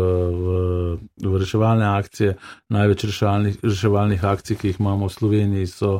[1.22, 2.37] v reševalne akcije.
[2.72, 5.98] Največ reševalnih, reševalnih akcij, ki jih imamo v Sloveniji, so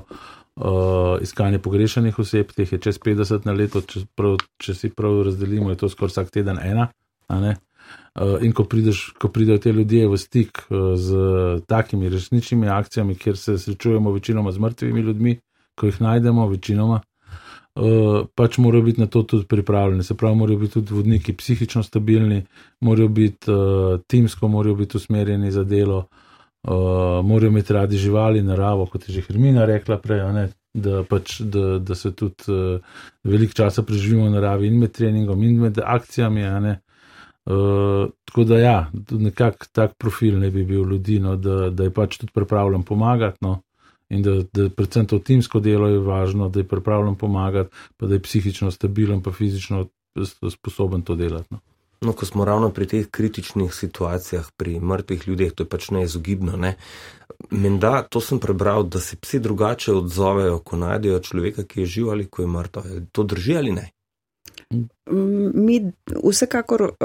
[0.57, 5.23] uh, iskanje pogrešanih oseb, teh je čez 50 na leto, če, prav, če si prav
[5.29, 6.89] razdelimo, je to skoraj vsak teden ena.
[7.29, 13.17] Uh, in ko, prideš, ko pridejo te ljudje v stik uh, z takimi resničnimi akcijami,
[13.17, 15.39] kjer se srečujemo večinoma z mrtvimi ljudmi,
[15.75, 20.05] ko jih najdemo, večinoma, uh, pač morajo biti na to tudi pripravljeni.
[20.05, 22.43] Se pravi, morajo biti tudi vodniki psihično stabilni,
[22.81, 26.32] morajo biti uh, timsko, morajo biti usmerjeni za delo, uh,
[26.69, 31.41] uh, morajo imeti radi živali, naravo, kot je že Hermina rekla prej, ne, da, pač,
[31.41, 32.81] da, da se tudi uh,
[33.25, 36.47] veliko časa preživimo v naravi in med treningom in med akcijami.
[37.45, 41.91] Uh, tako da, ja, nekako tak profil ne bi bil ljudi, no, da, da je
[41.91, 43.39] pač tudi pripravljen pomagati.
[43.41, 43.59] No,
[44.13, 48.15] in da, da predvsem to timsko delo je važno, da je pripravljen pomagati, pa da
[48.15, 49.87] je psihično stabilen, pa fizično
[50.51, 51.49] sposoben to delati.
[51.51, 51.61] No.
[52.03, 56.57] No, ko smo ravno pri teh kritičnih situacijah, pri mrtvih ljudeh, to je pač neizogibno.
[56.57, 56.75] Ne?
[57.51, 62.11] Menda, to sem prebral, da se psi drugače odzovejo, ko najdejo človeka, ki je živ
[62.11, 62.89] ali ko je mrtev.
[63.13, 63.91] To drži ali ne?
[65.53, 65.79] Mi
[66.25, 66.97] vsekakor uh,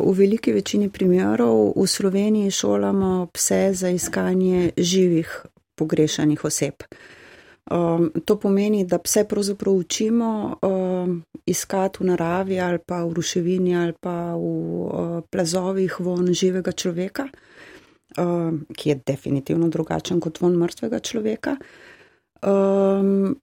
[0.00, 5.42] v veliki večini primerov v Sloveniji šolamo pse za iskanje živih
[5.76, 6.74] pogrešanih oseb.
[6.80, 7.15] Uh,
[7.70, 13.76] Um, to pomeni, da pse pravzaprav učimo um, iskati v naravi ali pa v ruševini
[13.76, 17.26] ali pa v uh, plazovih von živega človeka,
[18.18, 21.56] um, ki je definitivno drugačen kot von mrtvega človeka.
[22.46, 23.34] Um,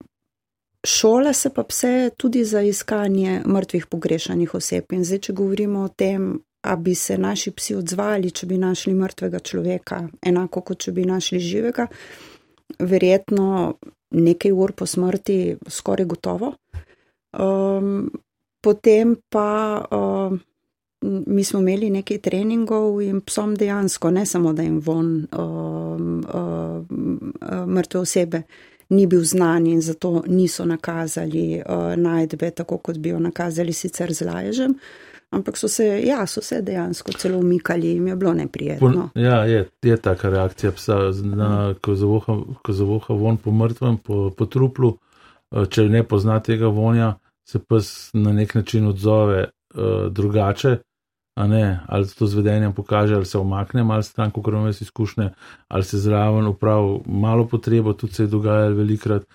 [0.88, 4.86] šola se pa pse tudi za iskanje mrtvih pogrešanih oseb.
[4.91, 8.93] In zdaj, če govorimo o tem, a bi se naši psi odzvali, če bi našli
[8.93, 11.88] mrtvega človeka, enako kot če bi našli živega,
[12.79, 13.75] verjetno
[14.13, 16.54] nekaj ur po smrti, skoraj gotovo.
[17.34, 18.12] Um,
[18.62, 20.39] potem pa um,
[21.04, 27.34] mi smo imeli nekaj treningov in psom dejansko, ne samo da jim von um, um,
[27.67, 28.43] mrtve osebe
[28.89, 34.13] ni bil znan in zato niso nakazali uh, najdbe, tako kot bi jo nakazali sicer
[34.13, 34.75] z laježem.
[35.33, 39.09] Ampak so se, ja, so se dejansko celo umikali in je bilo neprijetno.
[39.15, 44.29] Ja, je, je taka reakcija psa, na, ko, zavoha, ko zavoha von po mrtvem, po,
[44.37, 44.97] po truplu.
[45.69, 47.15] Če ne pozna tega vonja,
[47.45, 50.77] se pes na nek način odzove uh, drugače
[51.35, 55.29] ne, ali to z vedenjem pokaže, ali se omakne malo stran, kot imamo jaz izkušnje,
[55.67, 59.25] ali se zraven upravi malo potrebo, tudi se je dogajalo velikrat.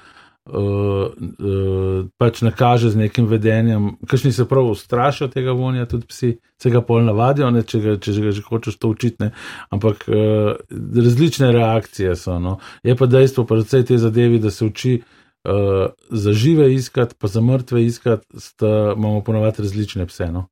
[0.49, 1.13] Uh,
[1.45, 6.71] uh, pač nakaže z nekim vedenjem, kakšni se prav ustrašijo tega vonja, tudi psi se
[6.71, 9.31] ga pol navadijo, ne, če, ga, če ga že hočeš to učiti, ne.
[9.69, 10.57] ampak uh,
[11.05, 12.39] različne reakcije so.
[12.41, 12.57] No.
[12.83, 17.29] Je pa dejstvo, pa vse te zadevi, da se uči uh, za žive iskati, pa
[17.29, 20.33] za mrtve iskati, sta, imamo ponovati različne pse.
[20.33, 20.47] No.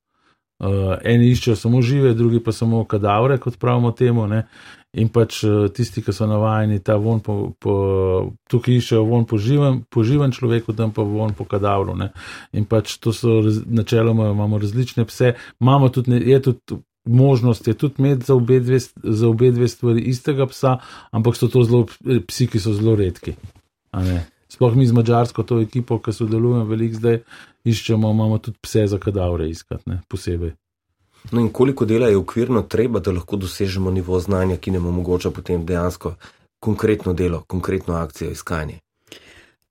[0.57, 4.25] Uh, eni iščejo samo žive, drugi pa samo kadavre, kot pravimo temu.
[4.31, 4.47] Ne?
[4.97, 7.75] In pač uh, tisti, ki so navajeni ta von, po, po,
[8.49, 11.93] tukaj iščejo von po živem, po živem človeku, tam pa von po kadavru.
[12.01, 12.09] Ne?
[12.57, 16.83] In pač to so raz, načeloma, imamo različne pse, imamo tudi, je tudi.
[17.07, 20.73] Možnost je tudi imeti za obe, dve, za obe dve stvari istega psa,
[21.15, 21.85] ampak so to zelo
[22.27, 23.37] psi, ki so zelo redki.
[24.51, 27.21] Sploh mi z mačarsko to ekipo, ki sodelujemo veliko zdaj,
[27.67, 30.55] iščemo, imamo tudi pse za kadavre iskati, ne, posebej.
[31.33, 35.31] No in koliko dela je ukvirno treba, da lahko dosežemo nivo znanja, ki nam omogoča
[35.31, 36.15] potem dejansko
[36.61, 38.79] konkretno delo, konkretno akcijo iskanja?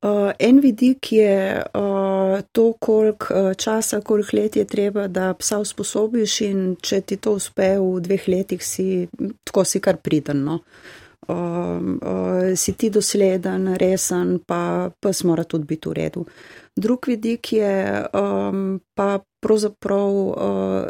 [0.05, 5.60] Uh, en vidik je uh, to, koliko uh, časa, koliko let je treba, da psa
[5.60, 9.08] usposobiš in če ti to uspe v dveh letih, si
[9.43, 10.60] tako si kar pridno.
[11.27, 16.21] Uh, uh, si ti dosleden, resen, pa pes mora tudi biti v redu.
[16.21, 20.35] Uh, Drug vidik je um, pa pravzaprav uh,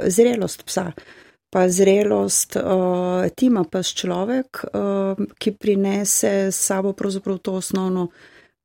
[0.07, 0.91] zrelost psa,
[1.49, 8.07] pa zrelost uh, tima pes človek, uh, ki prinese s sabo pravzaprav to osnovno,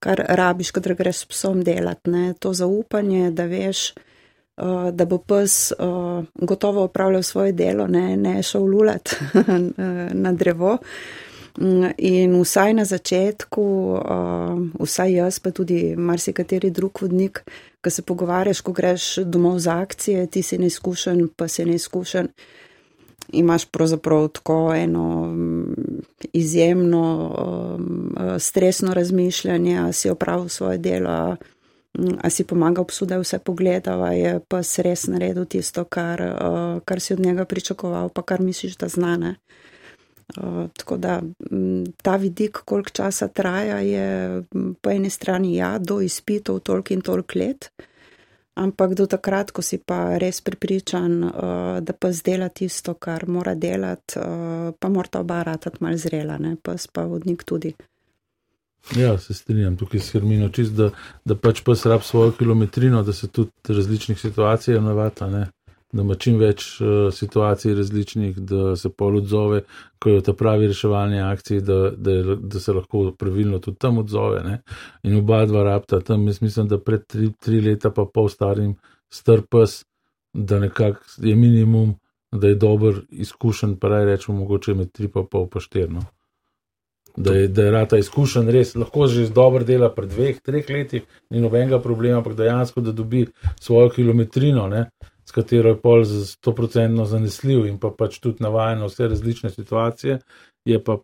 [0.00, 2.32] kar rabiš, kadar greš s psom delati, ne?
[2.40, 3.90] to zaupanje, da veš,
[4.56, 9.12] uh, da bo pes uh, gotovo upravljal svoje delo, ne, ne šel lulat
[10.24, 10.78] na drevo.
[11.60, 13.64] In vsaj na začetku,
[14.80, 17.42] vsaj jaz, pa tudi marsikateri drug vodnik,
[17.84, 22.28] ko se pogovarjaš, ko greš domov za akcije, ti si neizkušen, pa si neizkušen,
[23.36, 25.36] imaš pravzaprav tako eno
[26.32, 27.04] izjemno
[28.38, 31.36] stresno razmišljanje, a si opravil svoje delo,
[32.22, 36.22] a si pomagal psu, da je vse pogledal, a je pa res naredil tisto, kar,
[36.84, 39.28] kar si od njega pričakoval, pa kar misliš, da znane.
[39.28, 39.69] Uh,
[40.76, 41.20] tako da
[42.02, 44.42] ta vidik, koliko časa traja, je
[44.80, 47.70] po eni strani ja, do izpitov toliko in toliko let,
[48.54, 53.54] ampak do takrat, ko si pa res pripričan, uh, da pa zdela tisto, kar mora
[53.54, 57.74] delati, uh, pa mora ta oba ratati mal zrela, ne pa pa vodnik tudi.
[58.96, 60.88] Ja, se strinjam tukaj s Hermino, čist, da,
[61.24, 65.46] da pač pa srab svojo kilometrino, da se tudi različnih situacij navata, ne
[65.92, 69.62] da ima čim več uh, situacij različnih, da se pol odzove,
[69.98, 74.42] ko je ta pravi reševalni akciji, da, da, da se lahko pravilno tudi tam odzove.
[74.44, 74.60] Ne?
[75.02, 78.76] In oba dva rabta tam, jaz mislim, da pred tri, tri leta pa pol starim
[79.10, 79.82] strpes,
[80.32, 81.96] da nekako je minimum,
[82.32, 86.06] da je dober izkušen, pa raj rečemo, mogoče med tri pa pol pa štirno.
[87.16, 90.68] Da je, da je rata izkušen, res lahko že z dobro dela pred dveh, treh
[90.70, 93.24] letih, ni nobenega problema, ampak dejansko, da dobi
[93.58, 94.84] svojo kilometrino, ne,
[95.30, 99.50] s katero je pol sto procentno zanesljiv in pa pač tudi navajen na vse različne
[99.50, 100.18] situacije,
[100.66, 100.96] je pa,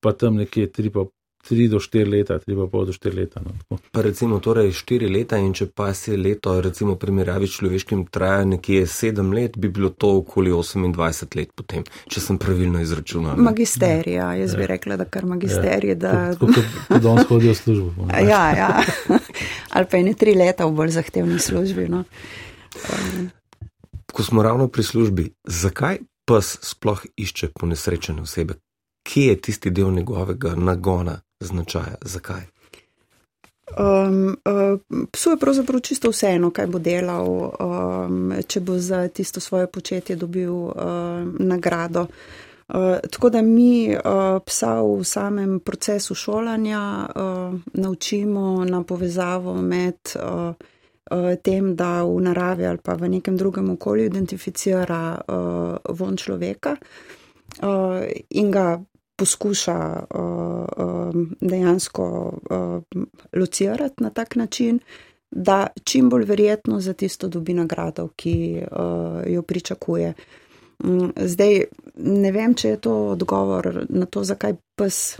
[0.00, 1.04] pa tam nekje tri, pa,
[1.48, 3.42] tri do štiri leta, tri pa pol do štiri leta.
[3.44, 8.48] No, pa recimo torej štiri leta in če pa se leto, recimo primerjavi človeškim, traja
[8.48, 13.36] nekje sedem let, bi bilo to okoli 28 let potem, če sem pravilno izračunal.
[13.36, 14.72] Magisterija, jaz bi ja.
[14.72, 15.98] rekla, da kar magisterije.
[15.98, 16.02] Ja.
[16.08, 16.18] Da...
[16.40, 18.12] Kot da danes hodijo v službo.
[18.24, 18.74] ja, ja.
[19.76, 21.90] ali pa ene tri leta v bolj zahtevni službi.
[21.92, 22.06] No.
[22.86, 23.34] Um
[24.16, 28.54] ko smo ravno pri službi, zakaj pes sploh išče ponesrečene osebe?
[29.02, 31.98] Kje je tisti del njegovega nagona, značaja?
[32.02, 32.40] Zakaj?
[33.78, 34.80] Um, uh,
[35.12, 40.16] psu je pravzaprav čisto vseeno, kaj bo delal, um, če bo za tisto svoje početje
[40.16, 40.72] dobil um,
[41.38, 42.06] nagrado.
[42.68, 44.00] Uh, tako da mi uh,
[44.46, 50.75] psa v samem procesu šolanja uh, naučimo na povezavo med uh, uh,
[51.42, 58.02] tem, da v naravi ali pa v nekem drugem okolju identificira uh, von človeka uh,
[58.30, 58.80] in ga
[59.16, 62.04] poskuša uh, uh, dejansko
[62.50, 63.02] uh,
[63.32, 64.78] locirati na tak način,
[65.30, 70.14] da čim bolj verjetno za tisto dobi nagrado, ki uh, jo pričakuje.
[70.84, 71.62] Mm, zdaj,
[71.96, 75.18] ne vem, če je to odgovor na to, zakaj pes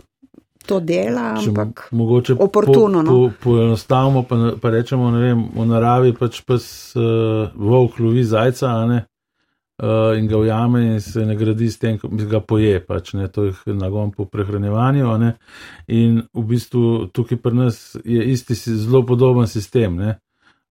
[0.67, 3.03] to dela, ampak mogoče oportuno.
[3.03, 6.65] Po, po, poenostavimo, pa, pa rečemo, ne vem, v naravi pač pes
[6.99, 8.99] uh, volk lovi zajca, ne,
[9.83, 13.75] uh, in ga ujame in se nagradi s tem, ga poje, pač ne, to je
[13.75, 15.13] nagon po prehranjevanju.
[15.23, 15.33] Ne,
[15.87, 19.95] in v bistvu tukaj pri nas je isti zelo podoben sistem.
[19.95, 20.17] Ne,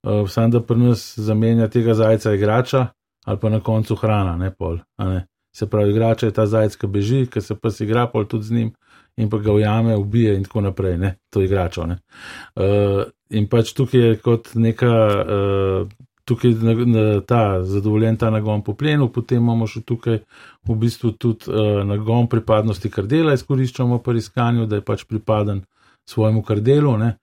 [0.05, 2.87] uh, Sam da pri nas zamenja tega zajca igrača
[3.27, 4.79] ali pa na koncu hrana, ne pol.
[4.99, 5.27] Ne.
[5.57, 8.45] Se pravi, igrača je ta zajec, ki beži, ki se pa si igra pol tudi
[8.45, 8.69] z njim.
[9.17, 11.15] In pa ga ujame, ubije, in tako naprej, ne?
[11.33, 11.87] to igračo.
[11.89, 14.93] Uh, in pač tukaj je kot neka
[15.25, 15.95] uh,
[16.27, 20.19] tukaj na, na, ta zadovoljen ta nagon po plenu, potem imamo še tukaj
[20.67, 25.63] v bistvu tudi uh, nagon pripadnosti kardela, izkoriščamo pri iskanju, da je pač pripaden
[26.07, 26.97] svojemu kardelu.
[26.99, 27.15] Ne?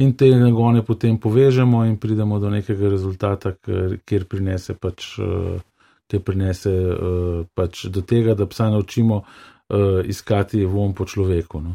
[0.00, 3.56] In te nagone potem povežemo in pridemo do nekega rezultata,
[4.06, 9.24] kjer prinese pač, uh, prinese, uh, pač do tega, da psa naučimo
[9.70, 11.60] uh, iskati vom po človeku.
[11.60, 11.74] No?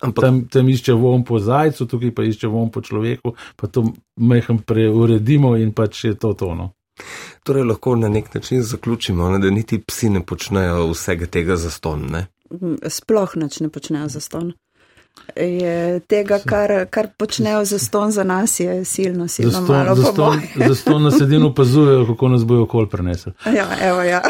[0.00, 0.24] Ampak...
[0.24, 3.86] Tam, tam išče vom po zajcu, tukaj pa išče vom po človeku, pa to
[4.16, 6.72] mehem preuredimo in pač je to tono.
[7.44, 11.70] Torej, lahko na nek način zaključimo, ne, da niti psi ne počnejo vsega tega za
[11.70, 12.06] ston.
[12.12, 12.26] Ne?
[12.88, 14.52] Sploh nič ne počnejo za ston
[15.36, 19.94] je tega, kar, kar počnejo za ston za nas, je silno, silno za ston, malo.
[19.94, 23.32] Za ston, za ston nas edino opazujejo, kako nas bojo okol prenesli.
[23.56, 24.22] Ja, evo, ja.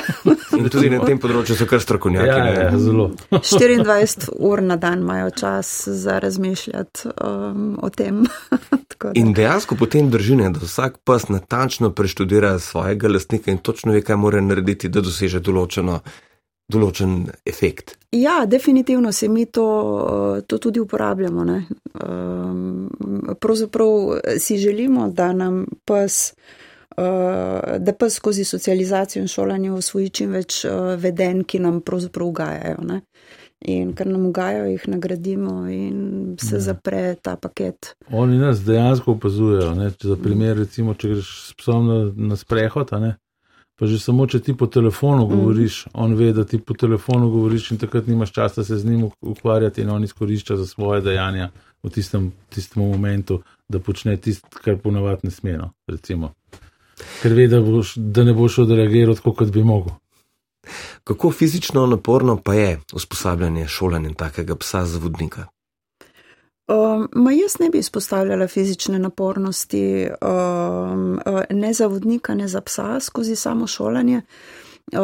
[0.59, 2.29] In tudi na tem področju so kar strokovnjaki.
[2.29, 3.11] Ja, ja, zelo.
[3.31, 8.25] 24 ur na dan imajo čas za razmišljati um, o tem.
[9.21, 14.17] in dejansko potem držine, da vsak pas natančno preštudira svojega lastnika in točno ve, kaj
[14.17, 16.01] mora narediti, da doseže določeno
[16.73, 17.97] določen efekt.
[18.17, 21.45] Ja, definitivno se mi to, to tudi uporabljamo.
[21.45, 21.59] Ne?
[21.95, 22.87] Ehm,
[23.41, 26.35] pravzaprav si želimo, da nam pes,
[26.97, 32.33] eh, da pes skozi socializacijo in šolanje usvoji čim več eh, veden, ki nam pravzaprav
[32.33, 32.83] ugajajo.
[32.87, 33.01] Ne?
[33.67, 36.59] In ker nam ugajajo, jih nagradimo in se ne.
[36.59, 36.65] Ja.
[36.67, 37.95] zapre ta paket.
[38.13, 39.73] Oni nas dejansko opazujejo.
[40.03, 42.01] Za primer, recimo, če greš s psom na,
[42.35, 42.93] na sprehod,
[43.77, 45.37] Pa že samo, če ti po telefonu mhm.
[45.37, 45.91] govoriš, mm.
[45.95, 49.83] on ve, da ti po telefonu govoriš in takrat nimaš časa se z njim ukvarjati
[49.83, 51.51] in on izkorišča za svoje dejanja
[51.83, 55.71] v tistem, tistem momentu, da počne tisto, kar ponavadi ne smeno.
[55.87, 56.33] Recimo.
[57.23, 59.93] Ker ve, da, boš, da ne boš odreagiral tako, kot bi mogel.
[61.05, 65.47] Kako fizično naporno pa je usposabljanje šolanja takega psa za vodnika?
[66.69, 73.37] Um, jaz ne bi izpostavljala fizične napornosti, um, ne za vodnika, ne za psa skozi
[73.37, 74.23] samo šolanje.
[74.93, 74.99] Uh,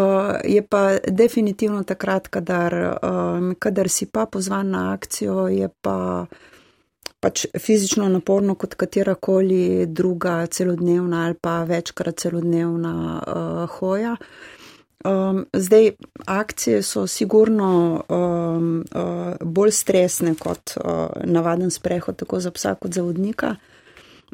[0.44, 6.26] je pa definitivno takrat, kadar, um, kadar si pa pozvan na akcijo, je pa
[7.20, 14.16] pač fizično naporno kot katerakoli druga celodnevna ali pa večkrat celodnevna uh, hoja.
[15.04, 15.90] Um, zdaj,
[16.26, 22.92] akcije so sigurno um, uh, bolj stresne kot uh, navaden sprehod, tako za psa kot
[22.92, 23.56] za vodnika.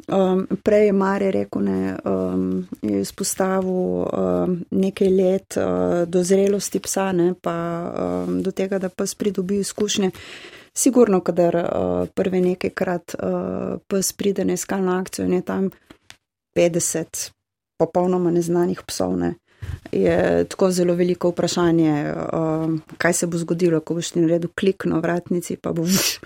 [0.07, 6.79] Um, prej je Mare rekel, ne, um, je izpostavil um, nekaj let uh, do zrelosti
[6.79, 7.55] psa, ne, pa
[8.27, 10.11] um, do tega, da pes pridobi izkušnje.
[10.73, 15.69] Sigurno, kadar uh, prve nekajkrat uh, pes pride na iskalno akcijo in je tam
[16.55, 17.31] 50
[17.77, 19.17] popolnoma neznanih psov.
[19.17, 19.33] Ne
[19.91, 24.85] je tako zelo veliko vprašanje, um, kaj se bo zgodilo, ko boš ti naredil klik
[24.85, 26.19] na vratnici, pa bo vš,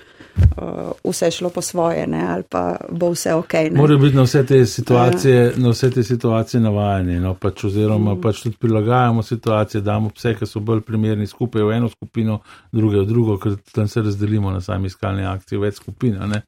[0.58, 3.54] uh, vse šlo po svoje, ne, ali pa bo vse ok.
[3.72, 5.52] Morajo biti na vse te situacije, ja.
[5.56, 8.22] na vse te situacije navajeni, no, pač, oziroma mm.
[8.22, 12.40] pač tudi prilagajamo situacije, damo vse, ki so bolj primerni skupaj v eno skupino,
[12.72, 16.42] druge v drugo, ker tam se razdelimo na sami iskalni akciji, več skupin, ne.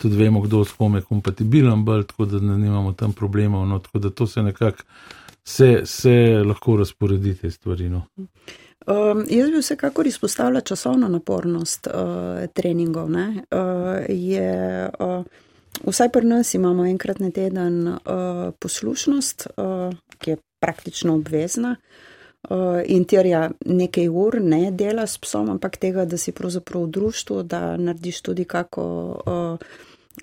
[0.00, 3.78] tudi vemo, kdo s kom je kompatibilen, bolj, tako da ne imamo tam problemov, no,
[3.78, 4.86] tako da to se nekako
[5.50, 7.88] se, se lahko razporedi te stvari.
[7.88, 8.02] No.
[8.86, 13.10] Um, jaz bi vsekakor izpostavila časovno napornost uh, treningov.
[13.10, 13.16] Uh,
[14.08, 15.24] je, uh,
[15.86, 17.98] vsaj pri nas imamo enkrat na teden uh,
[18.58, 21.76] poslušnost, uh, ki je praktično obvezna.
[22.48, 26.90] Uh, in terja nekaj ur, ne dela s psom, ampak tega, da si pravzaprav v
[26.90, 28.84] društvu, da narediš tudi kako
[29.26, 29.66] uh,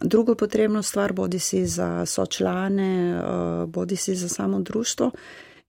[0.01, 5.11] drugo potrebno stvar, bodi si za sočlane, eh, bodi si za samo društvo.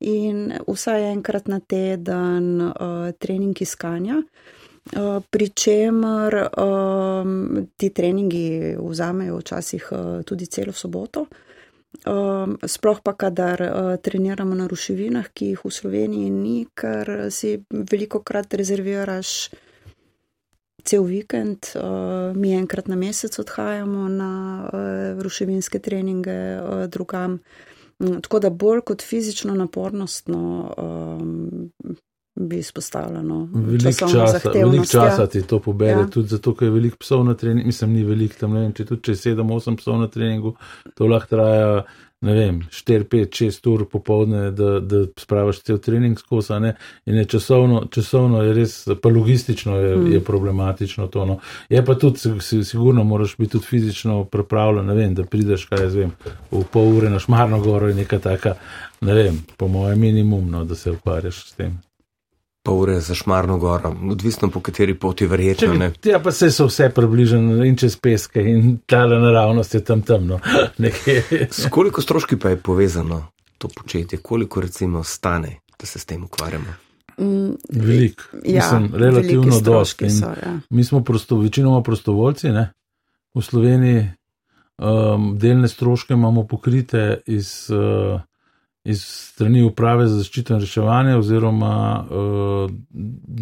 [0.01, 2.73] in vsaj enkrat na teden uh,
[3.19, 4.23] trening iskanja.
[4.97, 11.27] Uh, Pričemer um, ti treningi vzamejo včasih uh, tudi celo soboto.
[12.07, 17.59] Um, sploh pa, kadar uh, treniramo na ruševinah, ki jih v Sloveniji ni, ker si
[17.69, 19.51] veliko krat rezerviraš
[20.89, 21.73] cel vikend.
[21.77, 24.33] Uh, mi enkrat na mesec odhajamo na
[24.65, 27.39] uh, ruševinske treninge uh, drugam.
[27.99, 30.43] Um, tako da bolj kot fizično napornostno
[30.79, 31.69] um,
[32.39, 33.49] bi izpostavljeno.
[33.55, 36.07] Veliko časa, velik časa ti to pobere, ja.
[36.07, 37.67] tudi zato, ker je veliko psov na treningu.
[37.67, 40.55] Mislim, ni veliko tam, ne vem, če tudi če je 7-8 psov na treningu,
[40.95, 41.83] to lahko traja,
[42.21, 46.53] ne vem, 4-5-6 ur popovdne, da, da spravaš cel trening skozi.
[47.07, 50.13] In je časovno, časovno je res, pa logistično je, mm.
[50.13, 51.27] je problematično to.
[51.27, 51.39] No.
[51.69, 55.85] Je pa tudi, si, sigurno moraš biti tudi fizično pripravljen, ne vem, da prideš, kaj
[55.87, 56.15] jaz vem,
[56.51, 58.55] v pol ure na Šmarno goro in neka taka,
[59.01, 61.79] ne vem, po mojem minimumno, da se ukvarjaš s tem
[62.69, 65.91] pa ure za Šmarno goro, odvisno po kateri poti verjetno.
[66.05, 70.41] Ja, pa se so vse približene in čez peske in ta naravnost je tam temno.
[71.59, 73.27] S koliko stroški pa je povezano
[73.59, 76.75] to početje, koliko recimo stane, da se s tem ukvarjamo?
[77.19, 80.05] Mm, Veliko, ja, mislim, relativno dosti.
[80.05, 80.59] Ja.
[80.71, 82.73] Mi smo prosto, večinoma prostovoljci, ne?
[83.35, 84.11] v Sloveniji
[84.79, 87.71] um, delne stroške imamo pokrite iz.
[87.71, 88.21] Uh,
[88.89, 92.71] iz strani uprave za zaščito in reševanje, oziroma uh,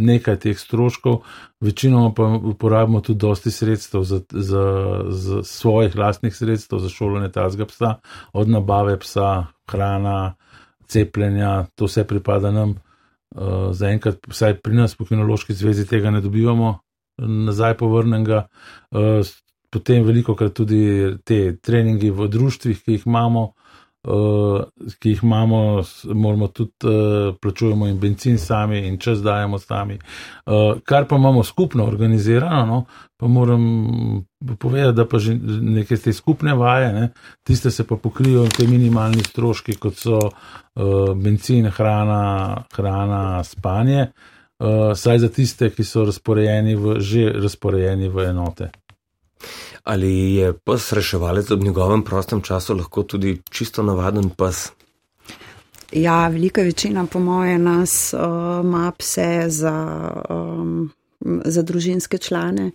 [0.08, 1.20] nekaj teh stroškov,
[1.62, 4.64] večinoma pa uporabimo tudi dosti sredstev za, za,
[5.08, 7.92] za svojih lastnih sredstev za šolanje tazga psa,
[8.32, 10.34] od nabave psa, hrana,
[10.86, 12.74] cepljenja, to vse pripada nam.
[13.36, 16.78] Uh, Zaenkrat, vsaj pri nas, po kinološki zvezi, tega ne dobivamo
[17.18, 18.46] nazaj povrnenega.
[18.90, 19.22] Uh,
[19.70, 23.65] potem veliko krat tudi te treningi v društvih, ki jih imamo, uh,
[24.98, 25.82] ki jih imamo,
[26.14, 29.98] moramo tudi uh, plačujemo in benzin sami in čas dajemo sami.
[30.46, 32.84] Uh, kar pa imamo skupno organizirano, no,
[33.16, 34.24] pa moram
[34.58, 37.10] povedati, da pa že neke te skupne vaje, ne,
[37.42, 40.20] tiste se pa pokrijo te minimalni stroški, kot so
[41.16, 44.10] benzin, hrana, hrana, spanje.
[44.58, 48.70] Uh, saj za tiste, ki so razporejeni v, že razporejeni v enote.
[49.86, 54.70] Ali je pes reševalec ob njegovem prostem času lahko tudi čisto navaden pes?
[55.92, 58.20] Ja, velika večina, po moje, nas uh,
[58.64, 60.90] ima pse za, um,
[61.44, 62.70] za družinske člane.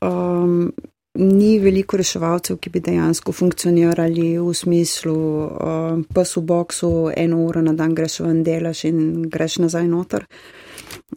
[0.00, 0.72] Um,
[1.14, 7.60] ni veliko reševalcev, ki bi dejansko funkcionirali v smislu, uh, pes v boksu, eno uro
[7.60, 10.24] na dan greš ven, delaš in greš nazaj noter.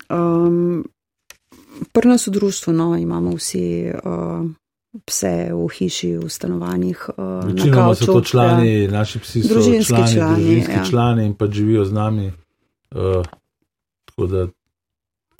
[0.09, 0.83] Um,
[1.91, 4.43] Prvo nas v društvu no, imamo vsi uh,
[5.05, 7.09] pse v hiši, v stanovanjih.
[7.17, 8.91] Uh, Večinoma so to člani, ja.
[8.91, 10.85] naši psi so družinski člani, člani, družinski ja.
[10.89, 12.31] člani in pa živijo z nami.
[12.91, 13.25] Uh,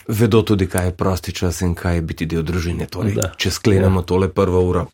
[0.07, 4.03] Vedo tudi, kaj je prosti čas in kaj je biti del družine, torej, če sklenemo
[4.03, 4.05] ja.
[4.05, 4.85] tole prvo uro.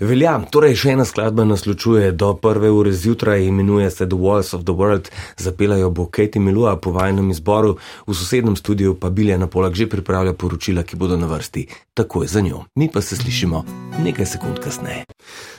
[0.00, 4.54] Velja, torej še ena skladba nas ločuje do prve ure zjutraj, imenuje se The Walls
[4.58, 9.38] of the World, zapelajo bo Katie Milua po vajnem izboru, v sosednem studiu pa Bilja
[9.38, 12.64] na polag že pripravlja poročila, ki bodo na vrsti takoj za njo.
[12.74, 13.64] Mi pa se slišimo
[14.02, 15.04] nekaj sekund kasneje.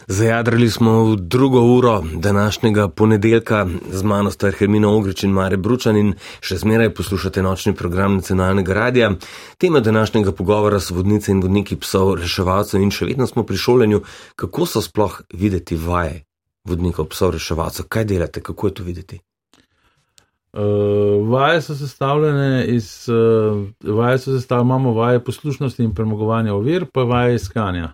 [0.07, 5.97] Zajadrali smo v drugo uro današnjega ponedeljka z mano sta Hermina Ogrič in Mare Bručan
[5.97, 8.96] in še zmeraj poslušate nočni program nacionalnega radia.
[9.57, 14.01] Tema današnjega pogovora so vodnice in vodniki psov, reševalcev in še vedno smo pri šolanju,
[14.35, 16.23] kako so sploh videti vaje
[16.67, 19.19] vodnikov psov, reševalcev, kaj delate, kako je to videti.
[20.57, 26.85] Uh, vaje so sestavljene iz, uh, vaje so sestavljene, imamo vaje poslušnosti in premagovanja ovir,
[26.93, 27.93] pa vaje iskanja.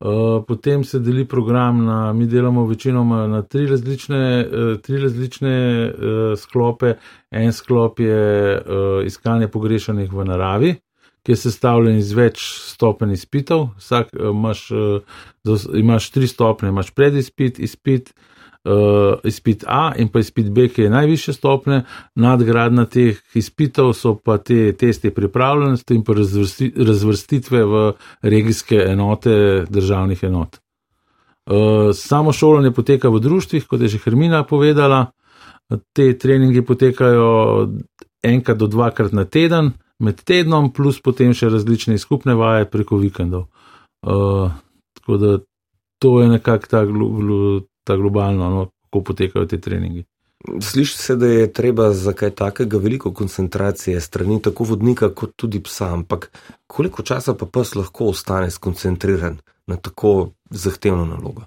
[0.00, 5.54] Eh, potem se deli program na, mi delamo večinoma na tri različne, uh, tri različne
[5.86, 6.94] uh, sklope.
[7.30, 10.74] En sklop je uh, iskanje pogrešanih v naravi,
[11.22, 12.42] ki je sestavljen iz več
[12.74, 13.68] stopenj izpitov.
[13.78, 18.33] Vsak uh, imaš, uh, imaš tri stopne, imaš predispit, izpit, izpit
[18.64, 21.84] uh, izpit A in pa izpit B, ki je najviše stopne,
[22.14, 27.92] nadgradna teh izpitov so pa te testi pripravljenosti in pa razvrsti, razvrstitve v
[28.22, 30.58] regijske enote državnih enot.
[31.46, 35.06] Uh, samo šolanje poteka v društvih, kot je že Hermina povedala.
[35.92, 37.68] Te treningi potekajo
[38.22, 43.46] enkrat do dvakrat na teden, med tednom, plus potem še različne skupne vaje preko vikendov.
[44.04, 44.52] Uh,
[44.98, 45.38] tako da
[45.98, 46.82] to je nekako ta
[47.84, 50.04] ta globalno, no, kako potekajo ti treningi.
[50.60, 55.62] Sliši se, da je treba za kaj takega veliko koncentracije strani tako vodnika, kot tudi
[55.62, 56.30] psa, ampak
[56.66, 61.42] koliko časa pa pes lahko ostane skoncentriran na tako zahtevno nalogo?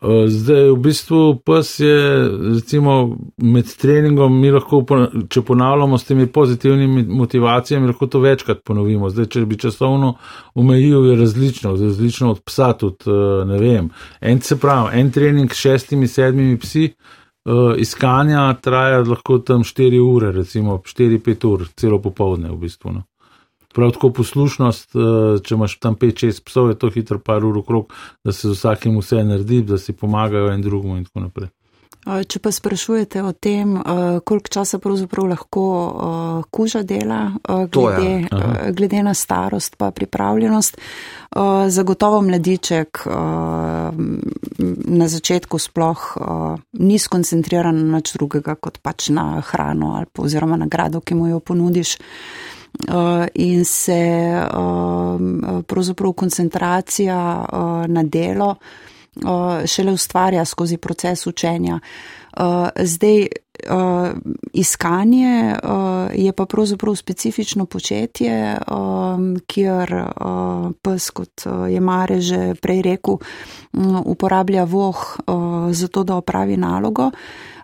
[0.00, 4.80] Zdaj, v bistvu, pes je, recimo, med treningom, mi lahko,
[5.28, 9.10] če ponavljamo s temi pozitivnimi motivacijami, lahko to večkrat ponovimo.
[9.12, 10.14] Zdaj, če bi časovno
[10.56, 13.12] omejil, je različno, različno od psa, tudi
[13.52, 13.90] ne vem.
[14.20, 16.88] En, se pravi, en trening s šestimi, sedmimi psi,
[17.84, 22.96] iskanja traja lahko tam 4 ure, recimo 4-5 ur, celo popovdne v bistvu.
[22.96, 23.09] No.
[23.74, 27.92] Prav tako poslušnost, eh, če imaš tam 5-6 psov, je to hitro par ur okrog,
[28.24, 31.50] da se z vsakim vse naredi, da si pomagajo en drugemu in tako naprej.
[32.00, 33.74] Če pa sprašujete o tem,
[34.24, 35.64] koliko časa pravzaprav lahko
[36.48, 37.34] kuža dela,
[37.68, 38.24] glede,
[38.72, 40.80] glede na starost pa pripravljenost,
[41.68, 43.04] zagotovo mladiček
[44.96, 46.06] na začetku sploh
[46.80, 51.28] ni skoncentriran na nič drugega kot pač na hrano ali pa oziroma nagrado, ki mu
[51.28, 51.98] jo ponudiš.
[52.88, 55.20] Uh, in se uh,
[55.66, 58.54] pravzaprav koncentracija uh, na delo
[59.66, 61.80] šele ustvarja skozi proces učenja.
[62.82, 63.26] Zdaj,
[64.52, 65.54] iskanje
[66.14, 68.58] je pa pravzaprav specifično početje,
[69.46, 70.04] kjer
[70.82, 73.18] pes, kot je Mare že prej rekel,
[73.72, 75.18] um, uporablja voh
[75.70, 77.10] za to, da opravi nalogo.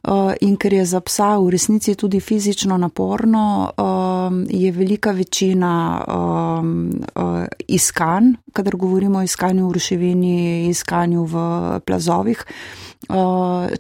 [0.07, 6.05] Eh, in ker je za psa v resnici tudi fizično naporno, eh, je velika večina
[6.07, 11.35] eh, iskanj, kadar govorimo o iskanju v ruševini, iskanju v
[11.81, 12.45] plazovih,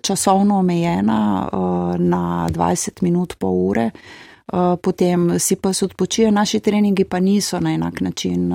[0.02, 1.48] časovno omejena
[1.98, 3.90] na 20 minut po ure.
[4.82, 8.54] Potem si pa se odpočije, naši treningi pa niso na enak način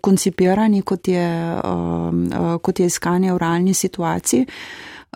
[0.00, 1.60] koncipirani, kot je,
[2.62, 4.46] kot je iskanje v realni situaciji.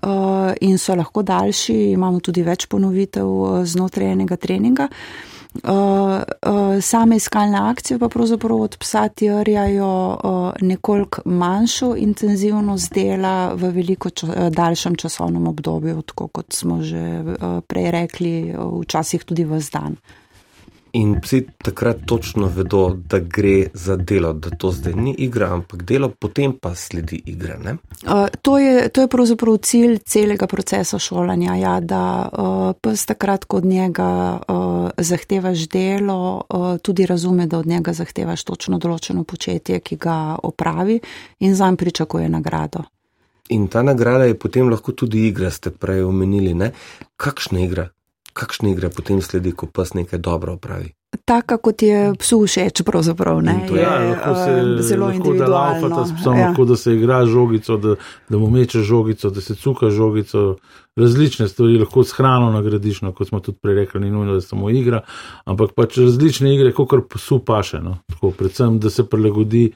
[0.03, 4.89] Eh, in so lahko daljši, imamo tudi več ponovitev eh, znotraj enega treninga.
[5.51, 6.21] Uh,
[6.79, 9.89] same iskalne akcije pa pravzaprav od psa terjajo
[10.63, 17.03] nekoliko manjšo intenzivnost dela v veliko ča, daljšem časovnem obdobju, tako kot smo že
[17.67, 19.99] prej rekli, včasih tudi v zdan.
[20.93, 25.83] In psi takrat točno vedo, da gre za delo, da to zdaj ni igra, ampak
[25.83, 27.59] delo, potem pa sledi igra.
[27.61, 33.45] Uh, to, je, to je pravzaprav cilj celega procesa šolanja, ja, da uh, pes takrat,
[33.45, 39.25] ko od njega uh, zahtevaš delo, uh, tudi razume, da od njega zahtevaš točno določeno
[39.25, 41.01] početje, ki ga opravi
[41.39, 42.83] in zanj pričakuje nagrado.
[43.51, 46.73] In ta nagrada je potem lahko tudi igra, ste prej omenili, ne?
[47.17, 47.89] Kakšna igra?
[48.33, 50.93] Kakšna igra potem sledi, ko pes nekaj dobro opravi?
[51.25, 53.57] Taka, kot je psu všeč, pravzaprav ne.
[53.67, 55.89] Je, ja, lahko se uh, zelo individualno.
[55.89, 56.49] Da, psom, ja.
[56.49, 57.95] lahko, da se igra žogico, da,
[58.29, 60.57] da mu meče žogico, da se cuka žogico.
[60.97, 64.41] Različne stvari lahko s hrano nagradiš, no, kot smo tudi prej rekli, ni nujno, da
[64.41, 65.01] samo igra,
[65.45, 67.83] ampak pač različne igre, kot kar psu paše.
[67.83, 67.97] No.
[68.11, 69.73] Tako, predvsem, da se prilagodi,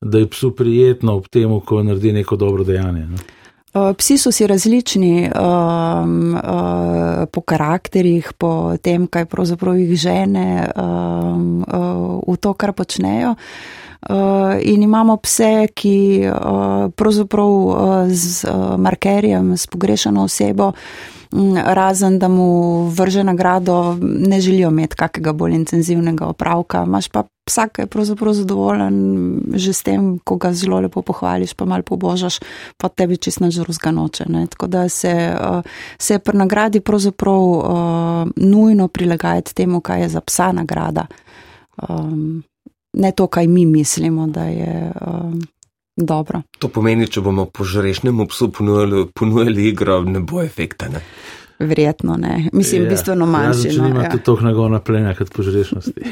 [0.00, 3.06] da je psu prijetno ob tem, ko naredi neko dobro dejanje.
[3.10, 3.26] No.
[3.76, 10.64] Eh, psi so si različni um, uh, po karakterjih, po tem, kaj pravzaprav jih žene
[10.72, 13.34] um, uh, v to, kar počnejo.
[14.06, 17.76] Uh, in imamo pse, ki uh, pravzaprav uh,
[18.08, 21.15] z uh, markerjem, s pogrešano osebo, uh,
[21.64, 26.84] razen da mu vrže nagrado, ne želijo imeti kakega bolj intenzivnega opravka.
[26.84, 28.96] Maš pa vsak je pravzaprav zadovoljen
[29.54, 32.40] že s tem, ko ga zelo lepo pohvališ, pa mal pobožaš,
[32.76, 34.24] pa tebi čist na žruzga noče.
[34.28, 34.46] Ne?
[34.46, 35.62] Tako da se, eh,
[35.98, 41.06] se pri nagradi pravzaprav uh, nujno prilagajati temu, kaj je za psa nagrada.
[41.88, 42.42] Um,
[42.92, 44.92] ne to, kaj mi mislimo, da je.
[45.06, 45.40] Um,
[45.96, 46.42] dobro.
[46.58, 50.88] To pomeni, če bomo po žrešnemu psu ponujali, ponujali igro, ne bo efekta.
[50.92, 51.02] Ne?
[51.58, 52.48] Verjetno ne.
[52.52, 53.68] Mislim, ja, bistveno manjši.
[53.68, 54.22] Ja, no, imate ja.
[54.22, 56.00] to nagona plena, kot po žrešnosti.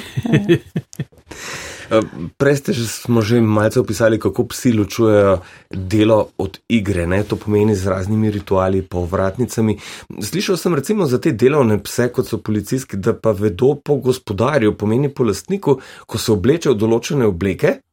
[1.91, 2.01] Eh,
[2.41, 7.23] prej ste že, smo že malce opisali, kako psi ločujejo delo od igre, ne?
[7.29, 9.77] to pomeni z raznimi rituali, povratnicami.
[10.21, 14.79] Slišal sem recimo za te delovne pse, kot so policijski, da pa vedo po gospodarju,
[14.81, 15.77] pomeni po lastniku,
[16.07, 17.85] ko se oblečejo določene obleke,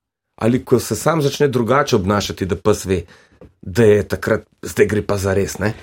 [0.41, 3.01] ali ko se sam začne drugače obnašati, da pa sve,
[3.61, 5.59] da je takrat, zdaj gre pa za res.
[5.61, 5.73] Ne?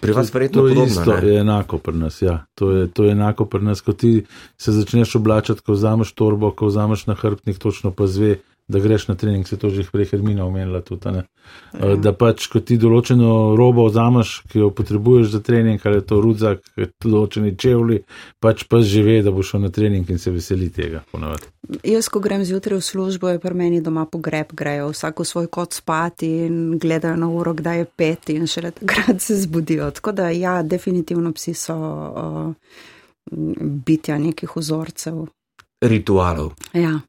[0.00, 1.28] Pri vas verjetno to podobno, isto ne?
[1.28, 2.22] je enako pri nas.
[2.22, 2.44] Ja.
[2.54, 4.26] To, je, to je enako pri nas, ko ti
[4.60, 8.36] se začneš oblačati, ko vzameš torbo, ko vzameš na hrbtnik, točno pa zve
[8.68, 11.08] da greš na trening, se to že prej Hermina omenila tudi.
[11.12, 11.24] Ja.
[12.00, 16.20] Da pač, ko ti določeno robo vzameš, ki jo potrebuješ za trening, ali je to
[16.24, 16.62] rudzak,
[17.04, 18.00] določeni čevlji,
[18.40, 21.04] pač pa že ve, da boš šel na trening in se veseli tega.
[21.12, 21.50] Ponovati.
[21.84, 25.76] Jaz, ko grem zjutraj v službo, je pri meni doma pogreb, grejo vsako svoj kot
[25.76, 29.90] spati in gledajo na uro, kdaj je pet in šele takrat se zbudijo.
[29.92, 32.52] Tako da ja, definitivno psi so uh,
[33.84, 35.26] bitja nekih vzorcev.
[35.84, 36.54] Ritualov.
[36.72, 37.00] Ja.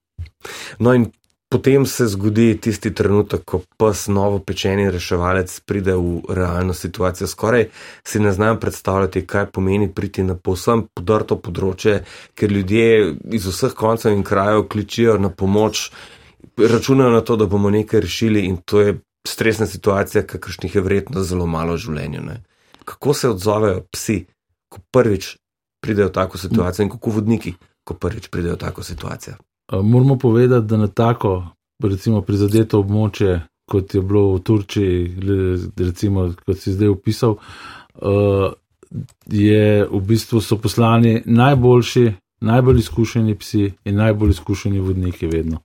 [0.80, 1.08] No in
[1.56, 7.30] potem se zgodi tisti trenutek, ko pes novo pečeni reševalec pride v realno situacijo.
[7.32, 7.70] Skoraj
[8.03, 12.01] si ne znam predstavljati, kaj pomeni priti na povsem podrto področje,
[12.36, 15.86] ker ljudje iz vseh koncev in krajev kličijo na pomoč,
[16.60, 21.24] računajo na to, da bomo nekaj rešili in to je stresna situacija, kakršnih je verjetno
[21.24, 22.28] zelo malo v življenju.
[22.28, 22.41] Ne?
[22.84, 24.26] Kako se odzovejo psi,
[24.68, 25.38] ko prvič
[25.80, 27.56] pridejo v tako situacijo in kako vodniki,
[27.88, 29.39] ko prvič pridejo v tako situacijo?
[29.72, 31.47] Moramo povedati, da na tako,
[31.84, 35.16] recimo, prizadeto območje, kot je bilo v Turčiji,
[35.78, 37.39] recimo, kot si zdaj opisal,
[39.26, 42.11] je v bistvu so poslani najboljši,
[42.45, 45.63] najbolj izkušeni psi in najbolj izkušeni vodniki vedno.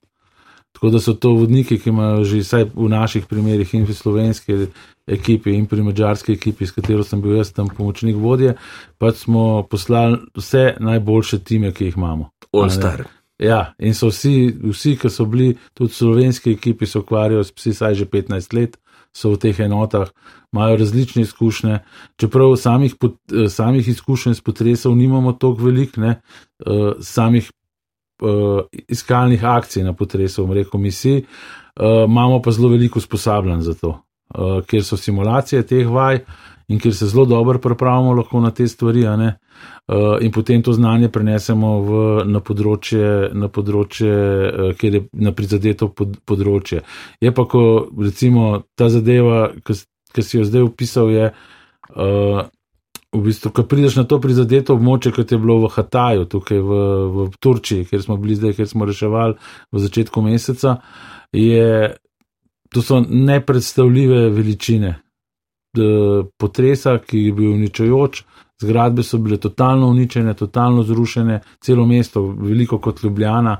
[0.71, 4.65] Tako da so to vodniki, ki imajo že vsaj v naših primerih in v slovenski
[5.07, 8.55] ekipi in pri mađarski ekipi, s katero sem bil jaz tam pomočnik vodje,
[8.97, 12.31] pa smo poslali vse najboljše time, ki jih imamo.
[12.51, 13.03] Olstar.
[13.41, 17.55] Ja, in so vsi, vsi, ki so bili tudi v slovenski ekipi, se ukvarjajo s
[17.57, 18.77] psi, saj že 15 let
[19.13, 20.11] so v teh enotah,
[20.53, 21.79] imajo različne izkušnje.
[22.19, 23.17] Čeprav samih, pot,
[23.49, 26.19] samih izkušenj s potresov nimamo toliko velik, ne,
[26.65, 27.49] uh, samih
[28.21, 33.97] uh, iskalnih akcij na potresu, rekel misij, uh, imamo pa zelo veliko usposabljanj za to,
[34.37, 36.23] uh, ker so simulacije teh vaj
[36.71, 39.03] in ker se zelo dobro pripravimo lahko na te stvari.
[39.05, 41.89] Uh, in potem to znanje prenesemo v,
[42.25, 46.81] na področje, na področje uh, kjer je na prizadeto pod, področje.
[47.21, 51.29] Je pa, ko recimo ta zadeva, ki si jo zdaj opisal, je.
[51.91, 52.47] Uh,
[53.11, 56.77] V bistvu, ko prideš na to prizadeto območje, kot je bilo v Hataju, tukaj v,
[57.11, 59.35] v Turčiji, kjer smo bili zdaj, kjer smo reševali
[59.67, 60.77] v začetku meseca,
[61.35, 61.91] je,
[62.71, 64.93] to so nepredstavljive veličine
[66.37, 68.23] potresa, ki je bil uničujoč,
[68.61, 73.55] Zgradbe so bile totalno uničene, totalno zrušene, celo mesto, veliko kot Ljubljana,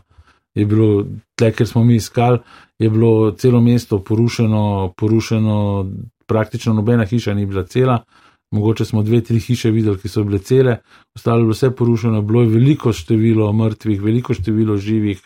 [0.55, 1.05] je bilo,
[1.35, 2.39] tle, ker smo mi iskali,
[2.79, 5.85] je bilo celo mesto porušeno, porušeno,
[6.27, 8.03] praktično nobena hiša ni bila cela.
[8.51, 10.77] Mogoče smo dve, tri hiše videli, ki so bile cele,
[11.15, 15.21] ostalo je bilo vse porušeno, bilo je veliko število mrtvih, veliko število živih.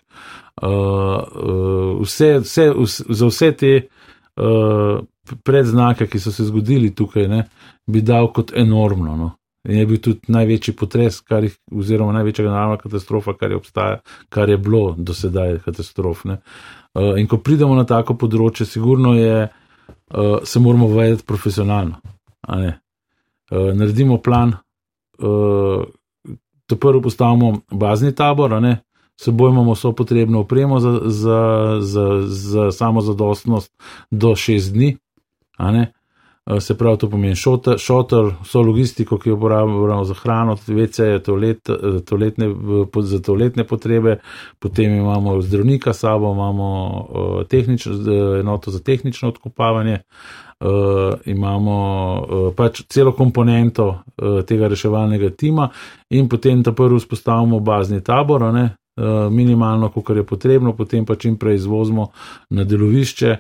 [0.62, 5.02] Uh, uh, vse, vse, vse, za vse te uh,
[5.44, 7.46] predznake, ki so se zgodili tukaj, ne,
[7.88, 9.18] bi dal kot enormno.
[9.18, 9.32] No.
[9.66, 14.00] In je bil tudi največji potres, jih, oziroma največja naravna katastrofa, kar je, obstaja,
[14.30, 16.22] kar je bilo do sedaj katastrof.
[16.26, 21.98] Uh, in ko pridemo na tako področje, sigurno je, uh, se moramo vedeti profesionalno.
[22.46, 24.54] Uh, naredimo plan,
[25.18, 25.82] uh,
[26.66, 28.54] to prvo postavimo bazni tabor,
[29.22, 31.40] seboj imamo vso potrebno opremo za, za,
[31.82, 33.74] za, za samo zadostnost
[34.12, 34.98] do šest dni.
[36.50, 41.70] Eh, se pravi, to pomeni šotor, vso logistiko, ki jo uporabljamo za hrano, WC, toalet,
[41.70, 42.50] eh, toaletne,
[43.02, 44.20] za toaletne potrebe,
[44.60, 46.68] potem imamo zdravnika sabo, imamo
[47.42, 47.88] eh, tehnič,
[48.40, 50.00] enoto za tehnično odkopavanje,
[51.26, 51.74] imamo
[52.56, 54.00] pač celo komponento
[54.48, 55.68] tega reševalnega tima
[56.10, 58.70] in potem ta prvi vzpostavimo bazni tabor, ne,
[59.32, 62.08] minimalno, koliko je potrebno, potem pa čim prej izvozimo
[62.50, 63.36] na delovišče.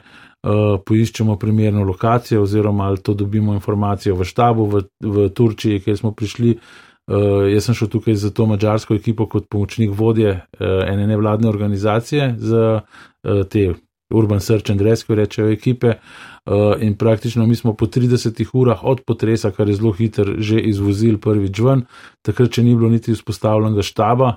[0.45, 5.97] Eh, poiščemo primerno lokacijo, oziroma ali to dobimo informacijo v štabu v, v Turčiji, kjer
[5.97, 6.59] smo prišli.
[7.05, 11.45] Uh, jaz sem šel tukaj za to mačarsko ekipo kot pomočnik vodje uh, ene nevladne
[11.49, 13.75] organizacije za uh, te
[14.09, 15.99] Urban Search and Rescue, rečejo ekipe.
[16.45, 20.59] Uh, in praktično mi smo po 30 urah od potresa, kar je zelo hiter, že
[20.59, 21.85] izvozili prvič ven,
[22.25, 24.31] takrat, če ni bilo niti vzpostavljenega štaba,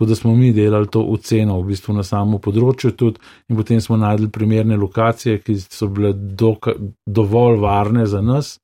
[0.00, 3.20] Tako da smo mi delali to oceno v bistvu na samo področju tudi
[3.52, 6.54] in potem smo najdli primerne lokacije, ki so bile do,
[7.04, 8.54] dovolj varne za nas,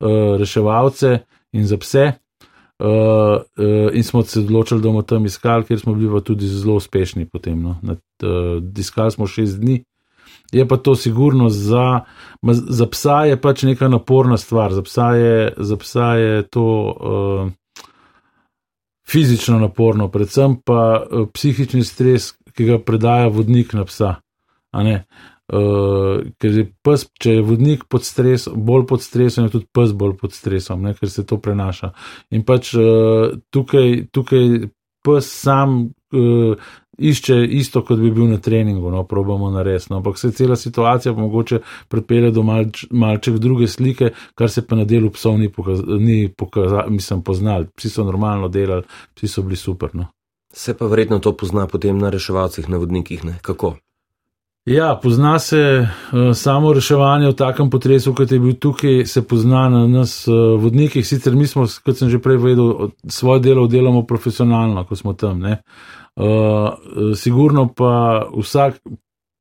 [0.00, 1.18] uh, reševalce
[1.52, 2.04] in za pse.
[2.80, 2.88] Uh,
[3.60, 6.78] uh, in smo se odločili, da bomo tam iskali, ker smo bili pa tudi zelo
[6.80, 7.60] uspešni potem.
[7.60, 7.74] No.
[7.82, 9.82] Nad, uh, iskali smo šest dni.
[10.52, 12.06] Je pa to sigurno za,
[12.56, 16.64] za psa je pač neka naporna stvar, za psa je, za psa je to.
[16.88, 17.52] Uh,
[19.08, 24.16] fizično naporno, predvsem pa uh, psihični stres, ki ga predaja vodnik na psa.
[24.74, 29.92] Uh, ker je pes, če je vodnik pod stresom, bolj pod stresom, je tudi pes
[29.92, 30.94] bolj pod stresom, ne?
[30.96, 31.92] ker se to prenaša.
[32.32, 34.70] In pač uh, tukaj, tukaj
[35.04, 39.86] pes sam uh, išče isto, kot bi bil na treningu, no, probamo narediti.
[39.90, 44.76] No, ampak se cela situacija mogoče pripelje do malč, malček druge slike, kar se pa
[44.76, 47.66] na delu psov ni, pokaz, ni pokazal, mislim, poznal.
[47.76, 48.82] Psi so normalno delali,
[49.14, 49.90] psi so bili super.
[49.92, 50.06] No.
[50.52, 53.38] Se pa verjetno to pozna potem na reševalcih, na vodnikih, ne?
[53.42, 53.74] kako?
[54.66, 59.68] Ja, pozna se uh, samo reševanje v takem potresu, kot je bil tukaj, se pozna
[59.68, 61.04] na nas uh, vodnikih.
[61.06, 65.42] Sicer mi smo, kot sem že prej vedel, svoje delo delamo profesionalno, ko smo tam.
[65.42, 65.58] Uh,
[66.14, 68.78] Uh, sigurno pa vsak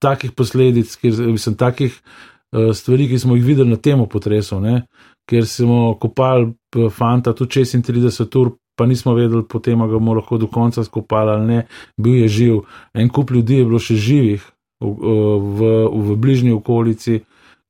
[0.02, 4.84] takih posledic, kjer, mislim, takih uh, stvari, ki smo jih videli na tem potresu, ne?
[5.30, 6.52] ker smo kopali
[6.92, 11.46] fanta tudi 36 ur, pa nismo vedeli potem, ga bomo lahko do konca skopali ali
[11.48, 11.60] ne,
[11.98, 12.58] bil je živ.
[12.94, 14.44] En kup ljudi je bilo še živih
[14.82, 15.14] v,
[15.60, 17.22] v, v bližnji okolici,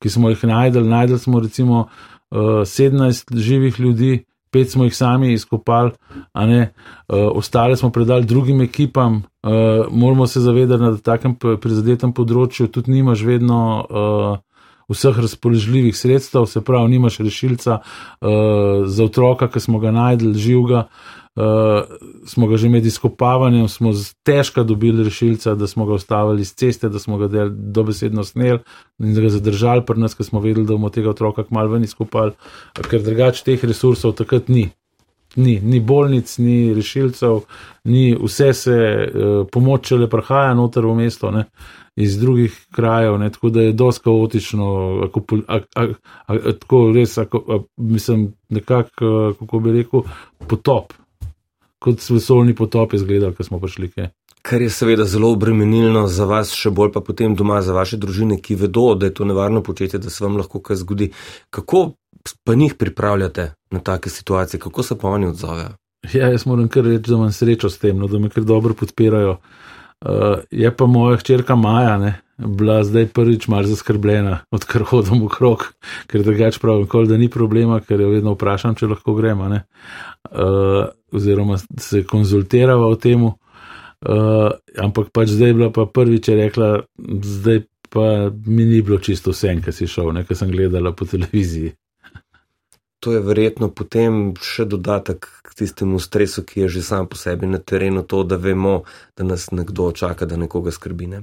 [0.01, 0.87] ki smo jih najdel.
[0.89, 4.23] Najdel smo recimo uh, 17 živih ljudi,
[4.53, 5.91] pet smo jih sami izkopali,
[6.33, 6.61] a ne,
[7.07, 9.23] uh, ostale smo predali drugim ekipam.
[9.43, 14.37] Uh, moramo se zavedati, da na takem prizadetem področju tudi nimaš vedno uh,
[14.93, 20.85] vseh razpoložljivih sredstev, se pravi, nimaš rešilca uh, za otroka, ki smo ga najdel živega.
[20.87, 21.22] Uh,
[22.25, 23.91] smo ga že med izkopavanjem, smo
[24.23, 28.57] težko dobili rešilca, da smo ga ustavili z ceste, da smo ga dobesedno snel
[28.99, 32.31] in ga zadržali pri nas, ker smo vedeli, da bomo tega otroka kmalo ven izkopali,
[32.89, 34.69] ker drugače teh resursov takrat ni.
[35.35, 37.39] Ni, ni bolnic, ni rešilcev,
[37.89, 41.31] ni vse se, uh, pomoč le prihaja noter v mesto.
[41.33, 41.47] Ne.
[41.97, 44.67] Iz drugih krajev, ne, tako da je dosti kaotično,
[45.07, 45.87] ako, a, a,
[46.27, 50.05] a, tako res, ako, a, mislim, nekako, kako bi rekel,
[50.47, 50.93] potop
[51.83, 53.89] kot vesoljni potop izgledal, ko smo prišli.
[53.91, 54.09] Kaj.
[54.43, 58.39] Kar je seveda zelo obremenilno za vas, še bolj pa potem doma za vaše družine,
[58.43, 61.11] ki vedo, da je to nevarno početje, da se vam lahko kaj zgodi.
[61.49, 61.83] Kako
[62.43, 65.75] pa njih pripravljate na take situacije, kako se pa oni odzovejo?
[66.11, 68.75] Ja, jaz moram kar reči, da imam srečo s tem, no, da me kar dobro
[68.75, 69.37] podpirajo.
[70.03, 75.29] Uh, je pa moja hčerka Maja, ne, bila zdaj prvič malo zaskrbljena, odkar hodim v
[75.29, 75.67] krog,
[76.09, 79.49] ker drugače pravim, kol, da ni problema, ker jo vedno vprašam, če lahko gremo.
[79.53, 83.23] Uh, oziroma se konzultirava o tem.
[83.23, 84.49] Uh,
[84.81, 86.83] ampak pač zdaj je bila pa prvič rekla,
[87.23, 87.63] zdaj
[87.93, 91.75] pa mi ni bilo čisto vse, kar si šel, nekaj sem gledala po televiziji.
[93.03, 97.47] To je verjetno potem še dodatek k tistemu stresu, ki je že sam po sebi
[97.47, 98.83] na terenu, to, da vemo,
[99.15, 101.07] da nas nekdo čaka, da nekoga skrbi.
[101.11, 101.19] Ne?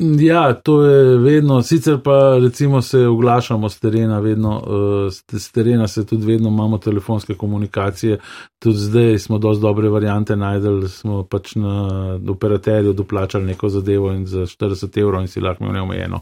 [0.00, 4.62] Ja, to je vedno, sicer pa recimo se oglašamo z terena, vedno,
[5.10, 8.18] z eh, terena se tudi vedno imamo telefonske komunikacije,
[8.58, 11.90] tudi zdaj smo dosti dobre variante najdel, smo pač na
[12.28, 16.20] operaterju doplačali neko zadevo in za 40 evrov in si lahko imel neomejeno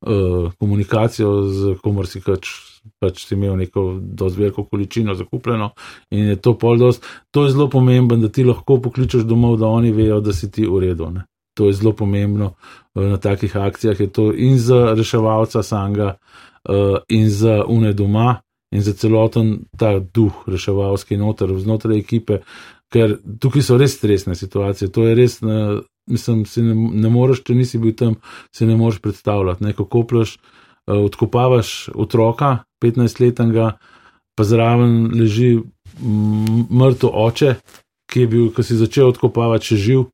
[0.00, 2.48] uh, komunikacijo z komor si pač,
[3.00, 5.70] pač si imel neko dosti veliko količino zakupljeno
[6.10, 9.66] in je to pol dost, to je zelo pomembno, da ti lahko pokličeš domov, da
[9.66, 11.10] oni vejo, da si ti v redu.
[11.10, 11.24] Ne?
[11.54, 14.00] To je zelo pomembno eh, na takih akcijah.
[14.00, 16.16] Je to in za reševalca sanga,
[16.68, 18.40] uh, in za une doma,
[18.70, 22.40] in za celoten ta duh reševalski noter znotraj ekipe,
[22.92, 24.90] ker tukaj so res stresne situacije.
[24.92, 25.80] To je res, ne,
[26.10, 28.18] mislim, si ne, ne moreš, če nisi bil tam,
[28.54, 29.64] si ne moreš predstavljati.
[29.64, 33.72] Ne, kako plaš, uh, odkopavaš otroka, 15-letnega,
[34.34, 35.56] pa zraven leži
[36.74, 37.54] mrtev oče,
[38.10, 40.06] ki je bil, ko si začel odkopavati, še živ.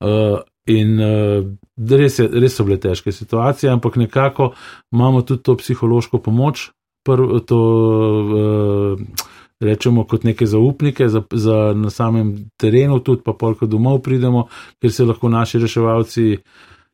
[0.00, 1.42] Uh, in uh,
[1.90, 4.52] res, je, res so bile težke situacije, ampak nekako
[4.92, 6.68] imamo tudi to psihološko pomoč,
[7.06, 9.26] prv, to uh,
[9.60, 14.46] rečemo kot neke zaupnike za, za na samem terenu, tudi pa polk domov pridemo,
[14.80, 16.36] ker se lahko naši reševalci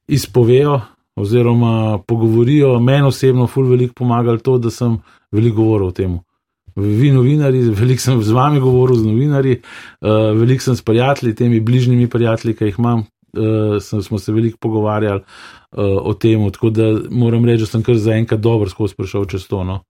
[0.09, 0.81] izpovejo
[1.17, 2.79] oziroma pogovorijo.
[2.81, 4.99] Meni osebno ful veliko pomagali to, da sem
[5.33, 6.19] veliko govoril o tem.
[6.77, 11.61] Vi, novinari, veliko sem z vami govoril, z novinarji, uh, veliko sem s prijatelji, temi
[11.61, 16.43] bližnjimi prijatelji, ki jih imam, uh, sem, smo se veliko pogovarjali uh, o tem.
[16.51, 19.63] Tako da moram reči, da sem kar zaenkrat dobro skozi prišel čez to.
[19.65, 19.81] No.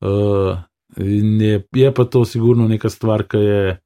[0.00, 0.56] Uh,
[0.96, 3.78] je, je pa to sigurno neka stvar, ki je.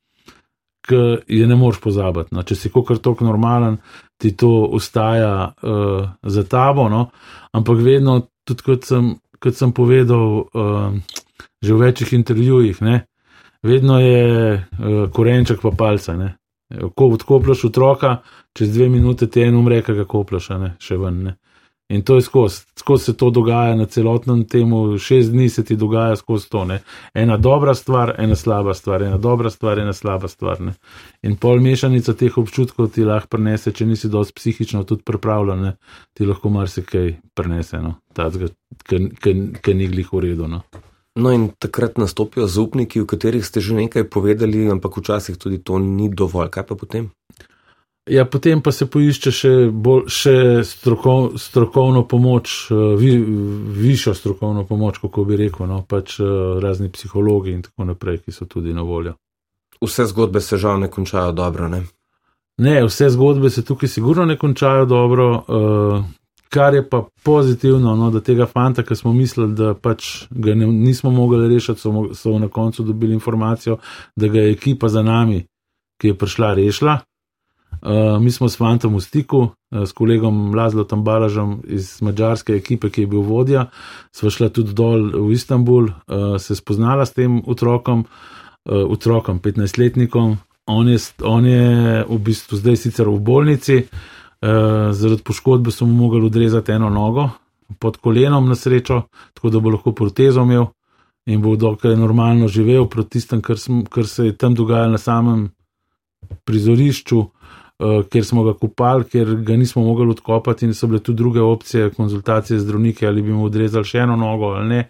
[0.86, 0.94] Ki
[1.26, 2.30] je ne moreš pozabiti.
[2.30, 2.44] No.
[2.46, 3.80] Če si kot tako normalen,
[4.22, 7.08] ti to ustaja uh, za tabo, no.
[7.50, 11.24] ampak vedno, tudi kot sem, kot sem povedal, uh,
[11.66, 13.00] že v večjih intervjujih, ne,
[13.66, 16.16] vedno je uh, korenček pa palca.
[16.16, 16.36] Ne.
[16.94, 18.20] Ko odkopljaš otroka,
[18.56, 21.20] čez dve minute te en umre, kaj ga kopljaš, ne, še ven.
[21.26, 21.36] Ne.
[21.88, 25.76] In to je skozi, skozi se to dogaja na celotnem temu, šest dni se ti
[25.76, 26.64] dogaja skozi to.
[26.64, 26.80] Ne.
[27.14, 30.60] Ena dobra stvar, ena slaba stvar, ena dobra stvar, ena slaba stvar.
[30.60, 30.72] Ne.
[31.22, 35.70] In pol mešanica teh občutkov ti lahko prenese, če nisi dosti psihično tudi pripravljen,
[36.14, 37.94] ti lahko marsikaj prenese, no,
[39.62, 40.50] ki ni glih v redu.
[41.16, 41.32] No.
[41.32, 46.08] In takrat nastopijo zaupniki, v katerih ste že nekaj povedali, ampak včasih tudi to ni
[46.12, 46.50] dovolj.
[46.52, 47.10] Kaj pa potem?
[48.06, 54.62] Ja, potem pa se poišče še, bolj, še strokov, strokovno pomoč, eh, vi, višjo strokovno
[54.64, 56.26] pomoč, kako bi rekel, no, pač eh,
[56.62, 59.16] razni psihologi in tako naprej, ki so tudi na voljo.
[59.82, 61.82] Vse zgodbe se žal ne končajo dobro, ne?
[62.62, 65.26] Ne, vse zgodbe se tukaj sigurno ne končajo dobro.
[65.48, 66.04] Uh,
[66.48, 70.66] kar je pa pozitivno, no, da tega fanta, ki smo mislili, da pač ga ne,
[70.66, 73.78] nismo mogli rešiti, so, so na koncu dobili informacijo,
[74.16, 75.44] da ga je ekipa za nami,
[76.00, 76.98] ki je prišla, rešila.
[77.76, 79.40] Uh, mi smo s fantom v stiku,
[79.70, 83.66] s kolegom Lazlotom Balažem iz mađarske ekipe, ki je bil vodja,
[84.14, 85.90] sva šla tudi dol v Istanbul,
[86.38, 88.06] se spoznala s tem otrokom,
[88.64, 90.36] otrokom, 15-letnikom.
[90.66, 93.84] On je, on je v bistvu zdaj sicer v bolnici,
[94.92, 97.28] zaradi poškodbe so mu mogli odrezati eno nogo
[97.78, 99.02] pod kolenom na srečo,
[99.34, 100.66] tako da bo lahko protezo imel
[101.26, 103.56] in bo dokaj normalno živel proti tistem, kar,
[103.90, 105.48] kar se je tam dogajalo na samem
[106.44, 111.16] prizorišču, uh, kjer smo ga kupali, ker ga nismo mogli odkopati in so bile tudi
[111.16, 114.84] druge opcije, konzultacije z zdravniki, ali bi mu odrezali še eno nogo ali ne.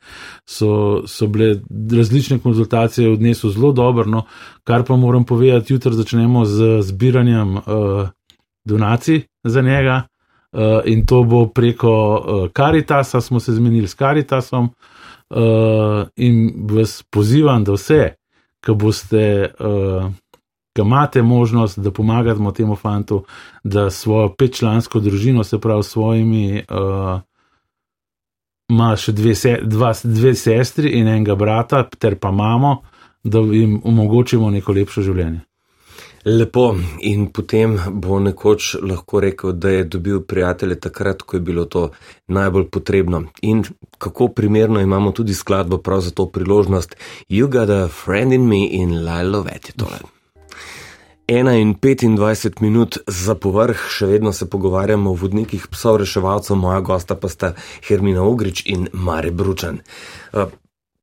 [0.45, 1.55] So, so bile
[1.93, 4.27] različne konzultacije, odnesel zelo dobro, no,
[4.65, 7.65] kar pa moram povedati, jutri začnemo z zbiranjem uh,
[8.67, 10.03] donacij za njega.
[10.53, 14.71] Uh, in to bo preko uh, Karitasa, smo se zmenili s Karitasom,
[15.31, 18.15] uh, in vas pozivam, da vse,
[18.65, 20.07] ki boste uh,
[20.77, 23.25] ki imate možnost, da pomagate temu fantu,
[23.65, 27.21] da svojo petčlansko družino, se pravi, s svojimi, uh,
[28.69, 32.83] ima še dve, se, dva, dve sestri in enega brata, ter pa mamo,
[33.25, 35.41] da jim omogočimo neko lepše življenje.
[36.27, 36.75] Lepo,
[37.07, 41.91] in potem bo nekoč lahko rekel, da je dobil prijatelje takrat, ko je bilo to
[42.27, 43.23] najbolj potrebno.
[43.43, 43.63] In
[43.99, 46.97] kako primerno imamo tudi skladbo prav za to priložnost:
[47.29, 49.99] You got a friend in me in Lilo Vetitole.
[51.29, 56.81] 1 in 25 minut za povrh, še vedno se pogovarjamo o vodnikih psov reševalcev, moja
[56.81, 57.55] gosta pa sta
[57.89, 59.79] Hermina Ogrič in Mare Bručan.
[60.33, 60.51] Uh,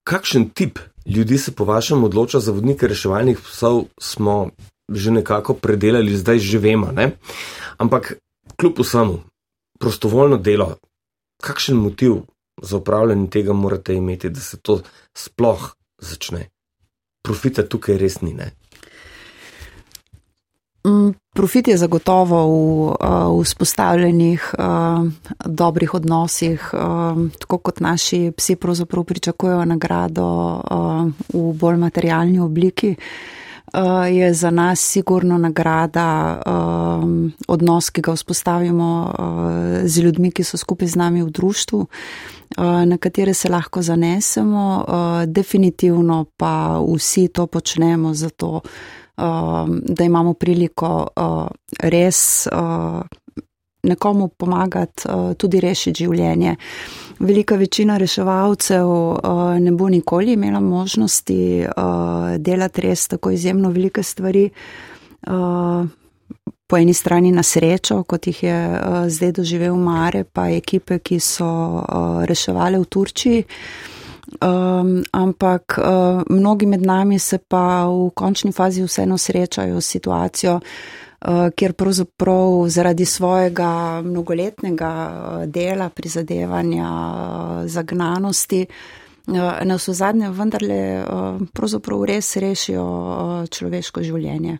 [0.03, 4.49] kakšen tip ljudi se po vašem odloča za vodnike reševalnih psov, smo
[4.89, 7.15] že nekako predelali, zdaj že vemo, ne?
[7.77, 8.17] Ampak
[8.59, 9.19] kljub vsemu,
[9.79, 10.77] prostovoljno delo,
[11.43, 12.23] kakšen motiv
[12.61, 14.81] za upravljanje tega morate imeti, da se to
[15.17, 16.49] sploh začne?
[17.23, 18.51] Profita tukaj res ni, ne?
[20.83, 22.51] Mm, profit je zagotovo v,
[22.91, 25.07] uh, v spostavljenih uh,
[25.45, 30.27] dobrih odnosih, uh, tako kot naši psi pravzaprav pričakujejo nagrado
[31.31, 32.95] v bolj materialni obliki.
[33.73, 40.43] Uh, je za nas sigurno nagrada um, odnos, ki ga vzpostavimo uh, z ljudmi, ki
[40.43, 44.85] so skupaj z nami v društvu, uh, na katere se lahko zanesemo.
[44.87, 48.61] Uh, definitivno pa vsi to počnemo zato,
[49.17, 51.47] Um, da imamo priliko uh,
[51.79, 53.01] res uh,
[53.83, 56.55] nekomu pomagati, uh, tudi rešiti življenje.
[57.19, 58.89] Velika večina reševalcev
[59.59, 61.65] ne bo nikoli imela možnosti
[62.37, 64.49] delati res tako izjemno velike stvari.
[66.67, 68.57] Po eni strani na srečo, kot jih je
[69.13, 71.47] zdaj doživel Mare, pa ekipe, ki so
[72.27, 73.45] reševali v Turčiji.
[74.41, 80.55] Um, ampak uh, mnogi med nami se pa v končni fazi vseeno srečajo s situacijo,
[80.55, 81.02] uh,
[81.55, 88.65] kjer pravzaprav zaradi svojega mnogoletnega uh, dela, prizadevanja, uh, zagnanosti,
[89.63, 90.79] na vse zadnje vendarle
[91.55, 92.87] pravzaprav res rešijo
[93.47, 94.57] človeško življenje.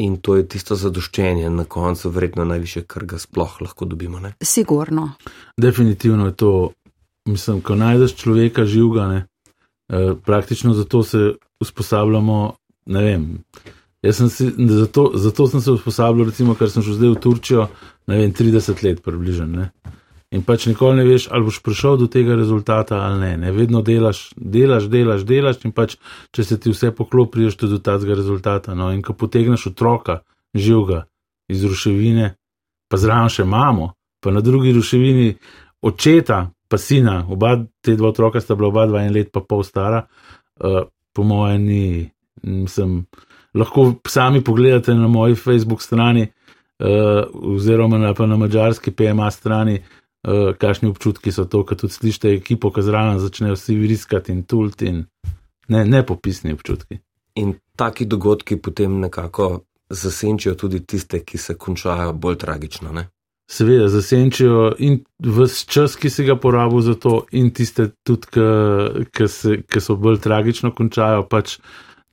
[0.00, 4.22] In to je tisto zadoščenje na koncu, verjetno najviše, kar ga sploh lahko dobimo.
[4.24, 4.32] Ne?
[4.40, 5.10] Sigurno.
[5.60, 6.54] Definitivno je to
[7.28, 9.26] mislim, ko najdeš človeka živega, ne,
[9.88, 11.18] eh, praktično zato se
[11.60, 12.54] usposabljamo.
[12.86, 13.38] Ne vem.
[14.12, 17.68] Sem si, zato, zato sem se usposabljal, recimo, ker sem šel zdaj v Turčijo,
[18.10, 19.54] ne vem, 30 let približen.
[19.56, 19.70] Ne.
[20.34, 23.32] In pač nikoli ne veš, ali boš prišel do tega rezultata ali ne.
[23.38, 23.52] ne.
[23.54, 25.96] Vedno delaš, delaš, delaš, delaš in pač,
[26.34, 28.74] če se ti vse poklopi, prideš tudi do tega rezultata.
[28.74, 28.90] No.
[28.92, 30.20] In ko potegneš otroka
[30.54, 31.04] živega
[31.48, 32.32] iz ruševine,
[32.90, 35.36] pa zraven še mamo, pa na drugi ruševini
[35.86, 39.62] očeta, pa sina, oba te dva otroka sta bila oba dva en let pa pol
[39.62, 40.02] stara,
[40.60, 40.82] uh,
[41.14, 41.84] po mojem, ni.
[42.44, 43.04] Mislim,
[43.54, 46.26] lahko sami pogledate na moji Facebook strani,
[46.78, 52.34] uh, oziroma na, na mačarski PMA strani, uh, kakšni občutki so to, kad tudi slišite
[52.34, 55.04] ekipo, ki zraven začnejo vsi vriskati in tult in
[55.68, 56.98] ne, nepopisni občutki.
[57.34, 62.92] In taki dogodki potem nekako zasenčijo tudi tiste, ki se končajo bolj tragično.
[62.92, 63.08] Ne?
[63.50, 68.26] seveda zasenčijo in vse čas, ki si ga porabil za to, in tiste tudi,
[69.70, 71.58] ki so bolj tragično končajo, pač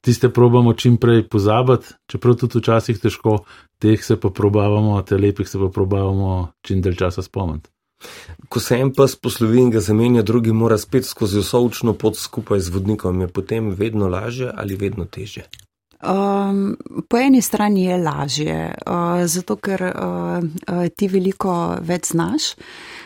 [0.01, 3.43] tiste probamo čim prej pozabiti, čeprav tudi včasih težko,
[3.81, 7.69] teh se pa probavamo, te lepih se pa probavamo čim dalj časa spomniti.
[8.49, 12.17] Ko se en pes poslovi in ga zamenja, drugi mora spet skozi vso učno pot
[12.17, 15.45] skupaj z vodnikom, je potem vedno lažje ali vedno težje?
[16.01, 16.77] Um,
[17.09, 19.93] po eni strani je lažje, uh, zato ker uh,
[20.41, 23.00] uh, ti veliko več znaš, uh,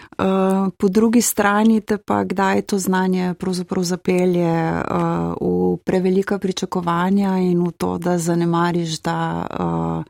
[0.78, 7.68] po drugi strani te pa kdaj to znanje pravzaprav zapelje uh, v prevelika pričakovanja in
[7.68, 9.48] v to, da zanemariš, da.
[9.60, 10.04] Uh,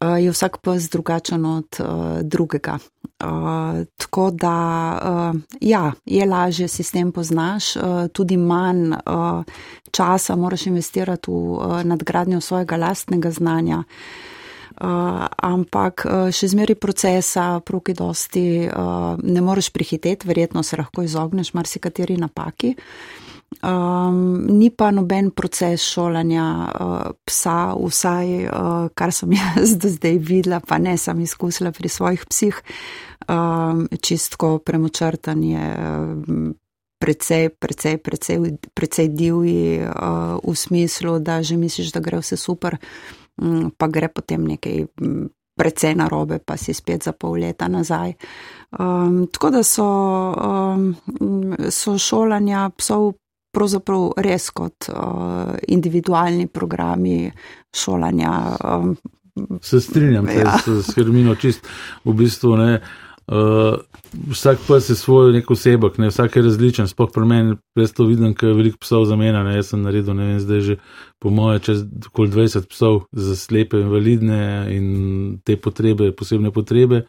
[0.00, 2.78] uh, je vsak pes drugačen od uh, drugega.
[3.20, 4.56] Uh, tako da,
[5.04, 7.82] uh, ja, je lažje sistem poznaš, uh,
[8.12, 9.44] tudi manj uh,
[9.90, 13.78] časa moraš investirati v uh, nadgradnjo svojega lastnega znanja.
[13.78, 14.29] Uh,
[14.80, 21.52] ampak uh, še zmeri procesa, proki dosti, uh, ne moreš prihiteti, verjetno se lahko izogneš
[21.54, 22.74] marsikateri napaki.
[22.76, 23.30] Uh,
[23.62, 30.18] Um, ni pa noben proces šolanja uh, psa, vsaj uh, kar sem jaz do zdaj
[30.22, 32.62] videla, pa ne sem izkusila pri svojih psih.
[33.28, 36.54] Um, čistko premočrtanje, um,
[37.02, 38.38] precej, precej, precej,
[38.74, 43.19] precej divji uh, v smislu, da že misliš, da gre vse super, um,
[43.76, 44.86] pa gre potem nekaj.
[45.02, 45.28] Um,
[45.60, 48.14] Predvsej na robe, pa si spet za pol leta nazaj.
[48.80, 49.84] Um, tako da so,
[50.32, 50.94] um,
[51.68, 53.10] so šolanja psov
[53.52, 57.30] pravzaprav res kot uh, individualni programi
[57.76, 58.32] šolanja.
[58.64, 58.96] Um,
[59.60, 60.56] Se strinjam ja.
[60.64, 61.66] s Hermino, čist
[62.04, 62.80] v bistvu ne.
[63.30, 63.78] Uh,
[64.30, 68.02] vsak pes je svoj nek osebek, ne, vsak je različen, spoh pri meni, jaz to
[68.08, 70.76] vidim, ker veliko psov za mena, jaz sem naredil, ne vem, zdaj že
[71.22, 74.40] po moje čez okoli 20 psov za slepe invalidne
[74.74, 74.88] in
[75.46, 77.04] te potrebe, posebne potrebe.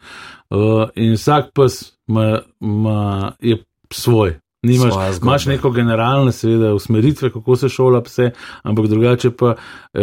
[0.46, 3.58] Uh, in vsak pes ma, ma je
[3.90, 8.30] svoj, Nimaš, imaš neko generalne, seveda, usmeritve, kako se šola pse,
[8.62, 10.00] ampak drugače pa uh,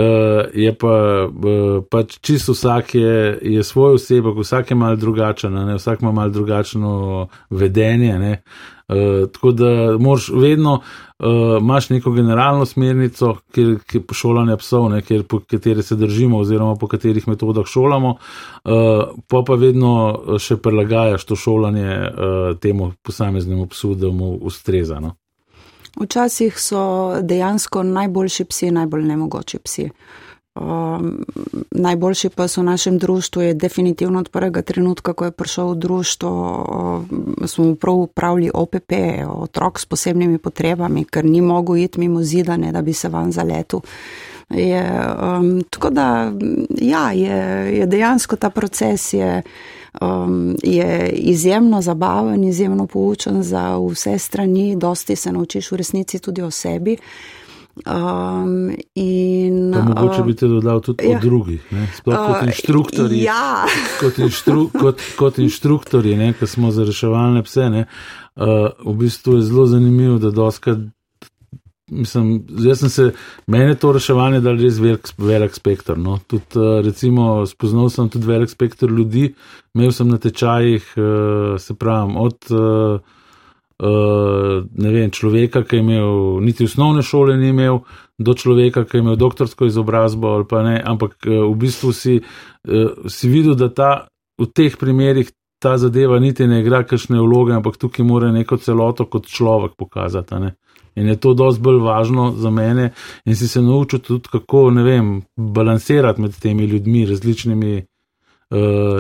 [0.53, 0.95] je pa,
[1.27, 5.75] uh, pač čisto vsak je, je svoj osebek, vsak je mal drugačen, ne?
[5.75, 8.19] vsak ima mal drugačno vedenje.
[8.19, 8.41] Ne?
[8.89, 10.73] Uh, tako da moraš vedno,
[11.19, 11.27] uh,
[11.61, 16.75] imaš neko generalno smernico, kjer, kjer šolanje psov, ne, kjer, po kateri se držimo oziroma
[16.75, 18.71] po katerih metodah šolamo, uh,
[19.27, 19.93] pa pa vedno
[20.39, 24.99] še prilagajaš to šolanje uh, temu posameznemu psu, da mu ustreza.
[24.99, 25.15] No.
[25.99, 26.81] Včasih so
[27.21, 29.85] dejansko najboljši psi, najbolj nemogoči psi.
[29.89, 30.28] Uh,
[30.59, 31.25] Um,
[31.71, 35.75] najboljši pa so v našem društvu je definitivno od prvega trenutka, ko je prišel v
[35.75, 38.91] društvo, um, smo prav upravili OPP,
[39.27, 43.79] otrok s posebnimi potrebami, ker ni mogel iti mimo zidane, da bi se van zaletel.
[44.49, 44.83] Je,
[45.21, 46.31] um, tako da,
[46.81, 47.37] ja, je,
[47.77, 49.41] je dejansko ta proces je,
[50.01, 56.41] um, je izjemno zabaven, izjemno poučen za vse strani, dosti se naučiš v resnici tudi
[56.41, 56.97] o sebi.
[57.85, 61.15] Um, in, pa mogoče bi te dodal tudi ja.
[61.15, 61.61] od drugih,
[61.95, 63.21] sploh kot inštruktori.
[63.23, 63.65] Ja.
[63.99, 67.69] kot, inštru, kot, kot inštruktori, ki smo za reševalne pse.
[67.71, 67.85] Ne,
[68.35, 70.75] uh, v bistvu je zelo zanimivo, da doska.
[71.89, 73.05] Mislim, jaz sem se,
[73.47, 75.97] meni je to reševanje dal res velik, velik spektr.
[75.97, 76.19] No.
[76.27, 79.31] Tud, uh, recimo, spoznal sem tudi velik spektr ljudi,
[79.73, 80.91] imel sem na tečajih,
[81.59, 82.51] se pravim, od
[83.79, 87.81] uh, ne vem, človeka, ki je imel niti osnovne šole, ni imel,
[88.19, 92.19] do človeka, ki je imel doktorsko izobrazbo ali pa ne, ampak uh, v bistvu si,
[92.19, 93.91] uh, si videl, da ta,
[94.39, 99.05] v teh primerih ta zadeva niti ne igra kakšne vloge, ampak tukaj mora neko celoto
[99.05, 100.39] kot človek pokazati.
[100.39, 100.55] Ne?
[100.95, 102.91] In je to dosti bolj važno za mene,
[103.25, 107.83] in si se naučil tudi, kako, vem, balansirati med temi ljudmi, različnimi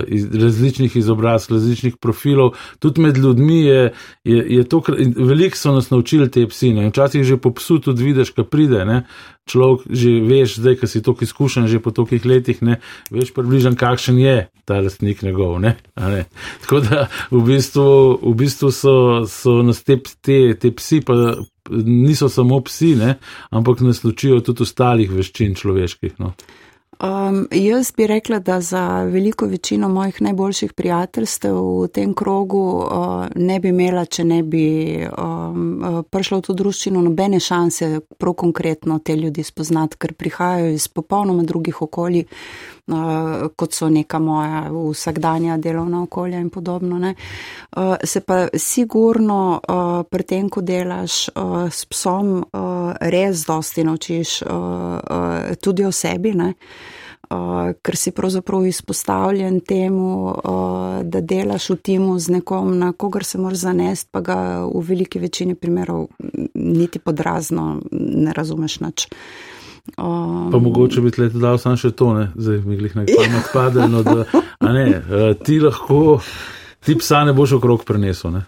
[0.07, 3.93] iz različnih izobrazb, različnih profilov, tudi med ljudmi je,
[4.23, 4.83] je, je to,
[5.17, 6.73] veliko so nas naučili te psi.
[6.73, 6.89] Ne?
[6.89, 8.85] Včasih že po psu tudi vidiš, kaj pride.
[8.85, 9.03] Ne?
[9.49, 12.77] Človek že veš, zdaj, ki si toliko izkušen, že po tolikih letih, ne?
[13.09, 15.57] veš približno, kakšen je ta lastnik njegov.
[15.59, 15.75] Ne?
[15.97, 16.25] Ne?
[16.61, 18.95] Tako da v bistvu, v bistvu so,
[19.25, 21.41] so nas te, te, te psi, pa
[21.73, 23.17] niso samo psi, ne?
[23.49, 26.19] ampak nas ločijo tudi ostalih veščin človeških.
[26.21, 26.35] No?
[27.03, 33.27] Um, jaz bi rekla, da za veliko večino mojih najboljših prijateljstev v tem krogu uh,
[33.35, 34.63] ne bi imela, če ne bi
[35.07, 40.89] um, prišla v to družščino, nobene šanse prav konkretno te ljudi spoznati, ker prihajajo iz
[40.91, 42.25] popolnoma drugih okolij,
[43.55, 46.99] kot so neka moja vsakdanja delovna okolja in podobno.
[46.99, 53.83] Uh, se pa sigurno uh, pri tem, ko delaš uh, s psom, uh, res dosti
[53.83, 56.33] naučiš uh, uh, tudi o sebi.
[56.33, 56.53] Ne?
[57.29, 63.23] uh, ker si pravzaprav izpostavljen temu, uh, da delaš v timu z nekom, na kogar
[63.23, 66.07] se moraš zanesti, pa ga v veliki večini primerov
[66.53, 69.07] niti podrazno ne razumeš nič.
[69.97, 72.29] Um, pa mogoče bi tle dal sam še to, ne?
[72.35, 74.23] zdaj mi glih nekaj pamet pade, no da,
[74.59, 76.19] a ne, uh, ti lahko,
[76.85, 78.45] ti psa ne boš okrog prenesel, ne?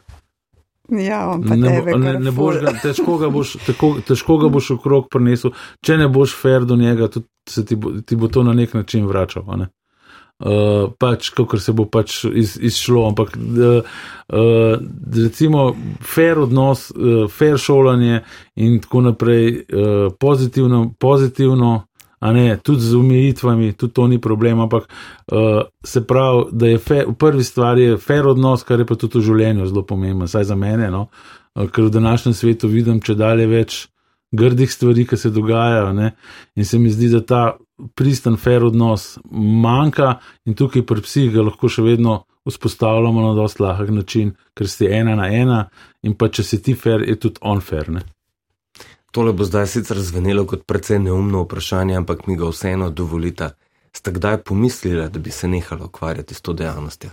[0.91, 5.53] Ja, ne, ne, ne boš ga, težko, ga boš, tako, težko ga boš okrog prinesel,
[5.85, 8.73] če ne boš fair do njega, tudi se ti bo, ti bo to na nek
[8.75, 9.47] način vračal.
[9.57, 9.69] Ne?
[10.41, 13.85] Uh, pač, kako se bo pač iz, izšlo, ampak uh,
[14.33, 14.79] uh,
[15.13, 15.67] recimo
[16.01, 18.23] fair odnos, uh, fair šolanje
[18.55, 21.83] in tako naprej, uh, pozitivno, pozitivno
[22.21, 26.77] a ne, tudi z umejitvami, tudi to ni problem, ampak uh, se pravi, da je
[26.77, 30.27] fe, v prvi stvari je fair odnos, kar je pa tudi v življenju zelo pomembno,
[30.29, 33.79] saj za mene, no, uh, ker v današnjem svetu vidim, če dalje več
[34.37, 36.11] grdih stvari, ki se dogajajo, ne,
[36.55, 37.41] in se mi zdi, da ta
[37.95, 43.59] pristen, fair odnos manjka in tukaj pri psih ga lahko še vedno vzpostavljamo na dost
[43.59, 45.59] lahek način, ker si ena na ena
[46.01, 47.89] in pa če si ti fair, je tudi on fair.
[47.89, 48.01] Ne?
[49.11, 53.51] Tole bo zdaj sicer zvenelo kot precej neumno vprašanje, ampak mi ga vseeno dovolite.
[53.93, 57.09] Ste kdaj pomislili, da bi se nehalo ukvarjati s to dejavnostjo?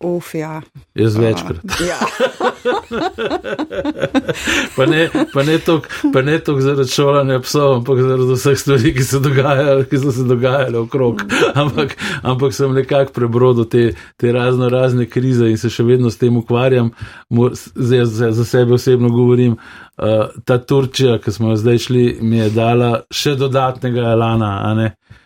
[0.00, 0.62] Uf, ja.
[0.94, 1.64] Jaz večkrat.
[1.64, 1.98] Uh, ja.
[4.76, 9.06] pa ne, pa ne toliko zaradi šolanja psov, ampak zaradi vseh stvari, ki,
[9.90, 11.22] ki so se dogajale okrog.
[11.54, 13.84] Ampak, ampak sem nekako prebrodil te,
[14.16, 16.92] te razno razne krize in se še vedno s tem ukvarjam.
[17.74, 19.58] Zdaj, za, za sebe osebno govorim.
[19.98, 24.52] Uh, ta Turčija, ki smo jo zdaj šli, mi je dala še dodatnega elana.
[24.70, 25.17] Uh,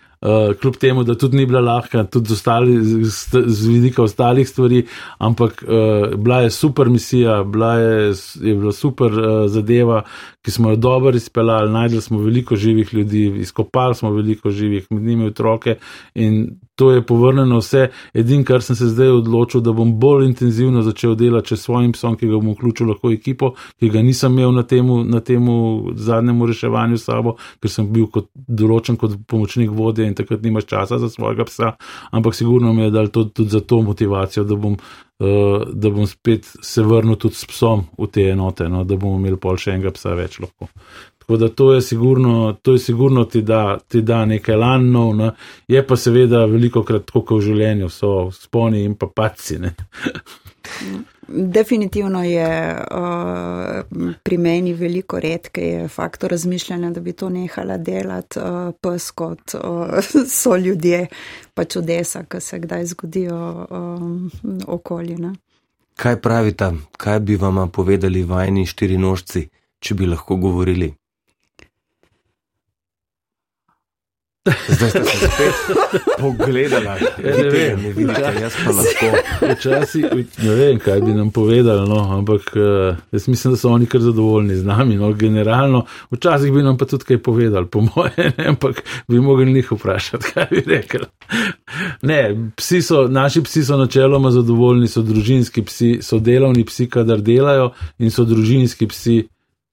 [0.60, 4.84] kljub temu, da tudi ni bila lahka, tudi z, ostali, z, z vidika ostalih stvari,
[5.18, 10.02] ampak uh, bila je super misija, bila je, je bila super uh, zadeva,
[10.42, 15.02] ki smo jo dobro izpeljali, najdli smo veliko živih ljudi, izkopali smo veliko živih, med
[15.02, 15.76] njimi otroke
[16.14, 17.88] in to je povrnjeno vse.
[18.14, 22.16] Edin, kar sem se zdaj odločil, da bom bolj intenzivno začel delati če svojim psom,
[22.16, 26.48] ki ga bom vključil lahko ekipo, ki ga nisem imel na temu, na temu zadnjemu
[26.50, 31.12] reševanju sabo, ker sem bil kot določen kot pomočnik vodje in takrat nimaš časa za
[31.12, 31.74] svojega psa,
[32.10, 34.78] ampak sigurno mi je dal to, tudi za to motivacijo, da bom
[35.18, 39.38] da bom spet se vrnil tudi s psom v te enote, no, da bomo imeli
[39.38, 40.68] pol še enega psa več lahko.
[41.22, 45.30] Tako da to je sigurno, to je sigurno ti da, ti da nekaj lanov, ne.
[45.68, 49.60] je pa seveda veliko krat, kot v življenju, so sponi in pa paci.
[51.28, 58.74] Definitivno je uh, pri meni veliko redke faktor razmišljanja, da bi to nehala delati uh,
[58.80, 59.60] pes kot uh,
[60.40, 61.06] so ljudje,
[61.54, 64.30] pa čudesa, ki se kdaj zgodijo um,
[64.66, 65.34] okoljina.
[65.94, 70.94] Kaj pravite, kaj bi vam povedali vajni štiri nožci, če bi lahko govorili?
[74.68, 75.76] Zdaj ste se spet
[76.18, 79.10] pogledali, ja, ne vem, ne vidite, jaz pa lahko.
[79.52, 80.06] Včasih
[80.42, 84.00] ne vem, kaj bi nam povedali, no, ampak uh, jaz mislim, da so oni kar
[84.00, 84.96] zadovoljni z nami.
[84.96, 89.52] No, generalno, včasih bi nam pa tudi kaj povedali, po moje, ne, ampak bi mogli
[89.52, 91.06] njih vprašati, kaj bi rekli.
[92.02, 97.22] Ne, psi so, naši psi so načeloma zadovoljni, so družinski psi, so delovni psi, kadar
[97.22, 99.22] delajo in so družinski psi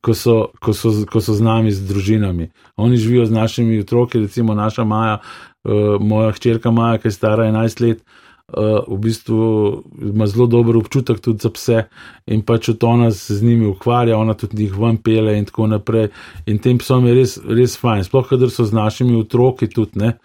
[0.01, 2.49] ko so, ko, so, ko so z nami, z družinami.
[2.77, 7.49] Oni živijo z našimi otroki, recimo naša Maja, uh, moja hčerka Maja, ki je stara
[7.51, 8.03] 11 let.
[8.49, 11.83] Uh, v bistvu ima zelo dober občutek tudi za pse,
[12.25, 15.67] in pač od ona se z njimi ukvarja, ona tudi njih ven pele, in tako
[15.67, 16.09] naprej.
[16.49, 20.15] In tem psom je res, res fajn, sploh, kadar so z našimi otroki tudi, ne,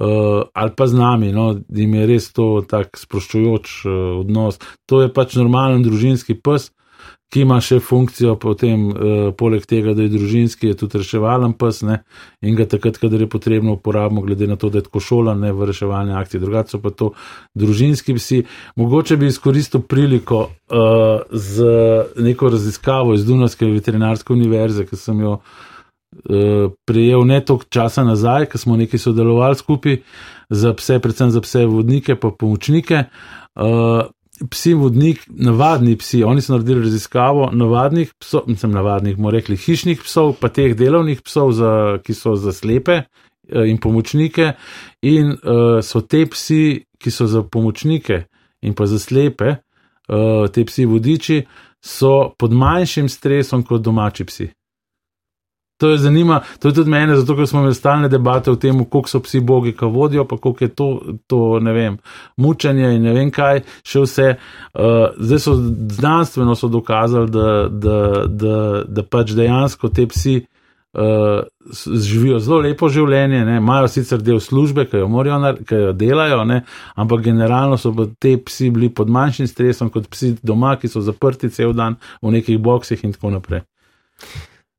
[0.00, 4.62] uh, ali pa z nami, no, jim je res to tak sproščujoč uh, odnos.
[4.88, 6.70] To je pač normalen družinski pes,
[7.34, 11.80] ki ima še funkcijo, potem, uh, poleg tega, da je družinski, je tudi reševalen pes
[11.82, 11.96] ne?
[12.46, 15.50] in ga takrat, kadar je potrebno, uporabimo, glede na to, da je tako šolan ne,
[15.50, 16.42] v reševalni akciji.
[16.44, 17.10] Drugače pa to
[17.58, 18.40] družinski psi.
[18.78, 21.66] Mogoče bi izkoristil priliko uh, z
[22.22, 25.40] neko raziskavo iz Dunajske veterinarske univerze, ki sem jo.
[26.14, 29.96] Uh, Prijel ne toliko časa nazaj, ko smo nekaj sodelovali skupaj
[30.54, 33.08] za pse, predvsem za pse vodnike, pa pomočnike.
[34.50, 40.00] Psi vodnik, navadni psi, oni so naredili raziskavo navadnih psov, nisem navadnih, bomo rekli hišnih
[40.02, 44.52] psov, pa teh delovnih psov, za, ki so za slepe eh, in pomočnike,
[45.06, 48.24] in uh, so te psi, ki so za pomočnike
[48.66, 51.38] in pa za slepe, uh, te psi vodiči,
[51.84, 54.50] so pod manjšim stresom kot domači psi.
[55.76, 58.84] To je zanima, to je tudi mene, zato ker smo imeli stalne debate o tem,
[58.84, 60.88] koliko so psi bogi, ki vodijo, pa koliko je to,
[61.26, 61.96] to, ne vem,
[62.36, 64.28] mučenje in ne vem kaj, še vse.
[64.74, 65.56] Uh, zdaj so
[65.98, 67.98] znanstveno so dokazali, da, da,
[68.28, 70.36] da, da pač dejansko te psi
[70.94, 71.42] uh,
[72.06, 73.58] živijo zelo lepo življenje, ne?
[73.58, 76.62] imajo sicer del službe, ki jo, morajo, ki jo delajo, ne?
[76.94, 81.50] ampak generalno so te psi bili pod manjšim stresom kot psi doma, ki so zaprti
[81.50, 83.66] cel dan v nekih boksih in tako naprej.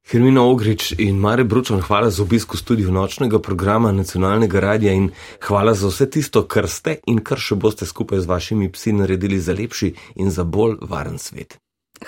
[0.05, 5.07] Hermina Ogrič in Mare Bručan, hvala za obisk v studiu nočnega programa nacionalnega radia in
[5.41, 9.39] hvala za vse tisto, kar ste in kar še boste skupaj z vašimi psi naredili
[9.41, 9.89] za lepši
[10.21, 11.57] in za bolj varen svet.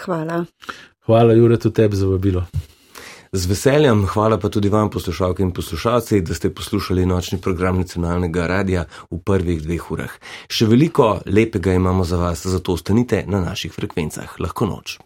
[0.03, 0.43] Hvala.
[1.09, 2.45] Hvala, Jure, tudi tebi za vabilo.
[3.31, 8.47] Z veseljem, hvala pa tudi vam, poslušalke in poslušalci, da ste poslušali nočni program nacionalnega
[8.47, 10.13] radia v prvih dveh urah.
[10.53, 14.37] Še veliko lepega imamo za vas, zato ostanite na naših frekvencah.
[14.37, 14.99] Lahko noč.